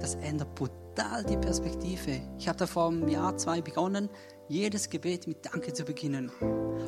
Das 0.00 0.16
ändert 0.16 0.54
brutal 0.54 1.24
die 1.24 1.36
Perspektive. 1.36 2.20
Ich 2.38 2.48
habe 2.48 2.58
da 2.58 2.66
vor 2.66 2.88
einem 2.88 3.08
Jahr, 3.08 3.36
zwei 3.36 3.60
begonnen, 3.60 4.08
jedes 4.48 4.90
Gebet 4.90 5.26
mit 5.26 5.46
Danke 5.46 5.72
zu 5.72 5.84
beginnen. 5.84 6.30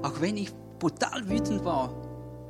Auch 0.02 0.20
wenn 0.20 0.36
ich 0.36 0.52
brutal 0.78 1.28
wütend 1.28 1.64
war, 1.64 1.94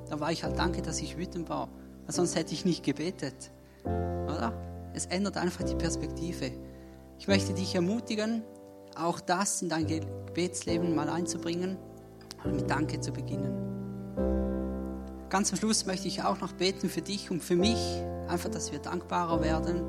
da 0.08 0.20
war 0.20 0.32
ich 0.32 0.44
halt 0.44 0.58
Danke, 0.58 0.82
dass 0.82 1.00
ich 1.00 1.16
wütend 1.16 1.48
war. 1.48 1.68
Weil 2.06 2.14
sonst 2.14 2.36
hätte 2.36 2.54
ich 2.54 2.64
nicht 2.64 2.82
gebetet. 2.82 3.50
Oder? 4.26 4.52
Es 4.94 5.06
ändert 5.06 5.36
einfach 5.36 5.64
die 5.64 5.74
Perspektive. 5.74 6.50
Ich 7.18 7.28
möchte 7.28 7.54
dich 7.54 7.74
ermutigen, 7.74 8.42
auch 8.96 9.20
das 9.20 9.62
in 9.62 9.68
dein 9.68 9.86
Gebetsleben 9.86 10.94
mal 10.94 11.08
einzubringen 11.08 11.76
und 12.44 12.56
mit 12.56 12.70
Danke 12.70 13.00
zu 13.00 13.12
beginnen. 13.12 13.68
Ganz 15.28 15.52
am 15.52 15.58
Schluss 15.58 15.84
möchte 15.84 16.08
ich 16.08 16.22
auch 16.22 16.40
noch 16.40 16.52
beten 16.52 16.88
für 16.88 17.02
dich 17.02 17.30
und 17.30 17.42
für 17.42 17.56
mich, 17.56 18.02
einfach, 18.28 18.48
dass 18.48 18.72
wir 18.72 18.78
dankbarer 18.78 19.42
werden 19.42 19.82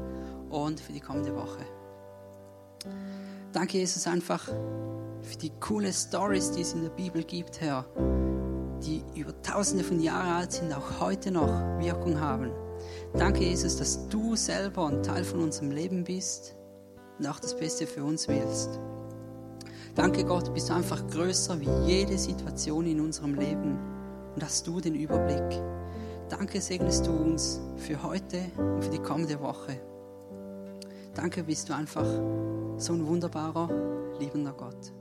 und 0.49 0.79
für 0.79 0.91
die 0.91 0.99
kommende 0.99 1.35
Woche. 1.35 1.65
Danke, 3.53 3.77
Jesus, 3.77 4.05
einfach 4.07 4.45
für 5.21 5.37
die 5.37 5.51
coole 5.59 5.93
Stories, 5.93 6.51
die 6.51 6.61
es 6.61 6.73
in 6.73 6.83
der 6.83 6.89
Bibel 6.89 7.23
gibt, 7.23 7.61
Herr, 7.61 7.85
die 8.83 9.03
über 9.15 9.41
tausende 9.41 9.83
von 9.83 9.99
Jahren 9.99 10.29
alt 10.29 10.51
sind, 10.51 10.73
auch 10.73 10.99
heute 10.99 11.31
noch 11.31 11.47
Wirkung 11.79 12.19
haben. 12.19 12.51
Danke, 13.13 13.43
Jesus, 13.43 13.77
dass 13.77 14.07
du 14.07 14.35
selber 14.35 14.87
ein 14.87 15.01
Teil 15.03 15.23
von 15.23 15.41
unserem 15.41 15.71
Leben 15.71 16.03
bist 16.03 16.55
und 17.17 17.27
auch 17.27 17.39
das 17.39 17.57
Beste 17.57 17.87
für 17.87 18.03
uns 18.03 18.27
willst. 18.27 18.79
Danke 19.95 20.23
Gott, 20.23 20.53
bist 20.53 20.69
du 20.69 20.73
einfach 20.73 21.05
größer 21.07 21.59
wie 21.59 21.69
jede 21.85 22.17
Situation 22.17 22.85
in 22.85 23.01
unserem 23.01 23.33
Leben 23.33 23.77
und 24.35 24.43
hast 24.43 24.65
du 24.67 24.79
den 24.79 24.95
Überblick. 24.95 25.61
Danke 26.29 26.61
segnest 26.61 27.07
du 27.07 27.11
uns 27.11 27.59
für 27.77 28.01
heute 28.03 28.39
und 28.57 28.83
für 28.83 28.91
die 28.91 28.99
kommende 28.99 29.41
Woche. 29.41 29.79
Danke 31.15 31.43
bist 31.43 31.67
du 31.67 31.73
einfach 31.73 32.05
so 32.77 32.93
ein 32.93 33.05
wunderbarer, 33.05 33.69
liebender 34.19 34.53
Gott. 34.53 34.93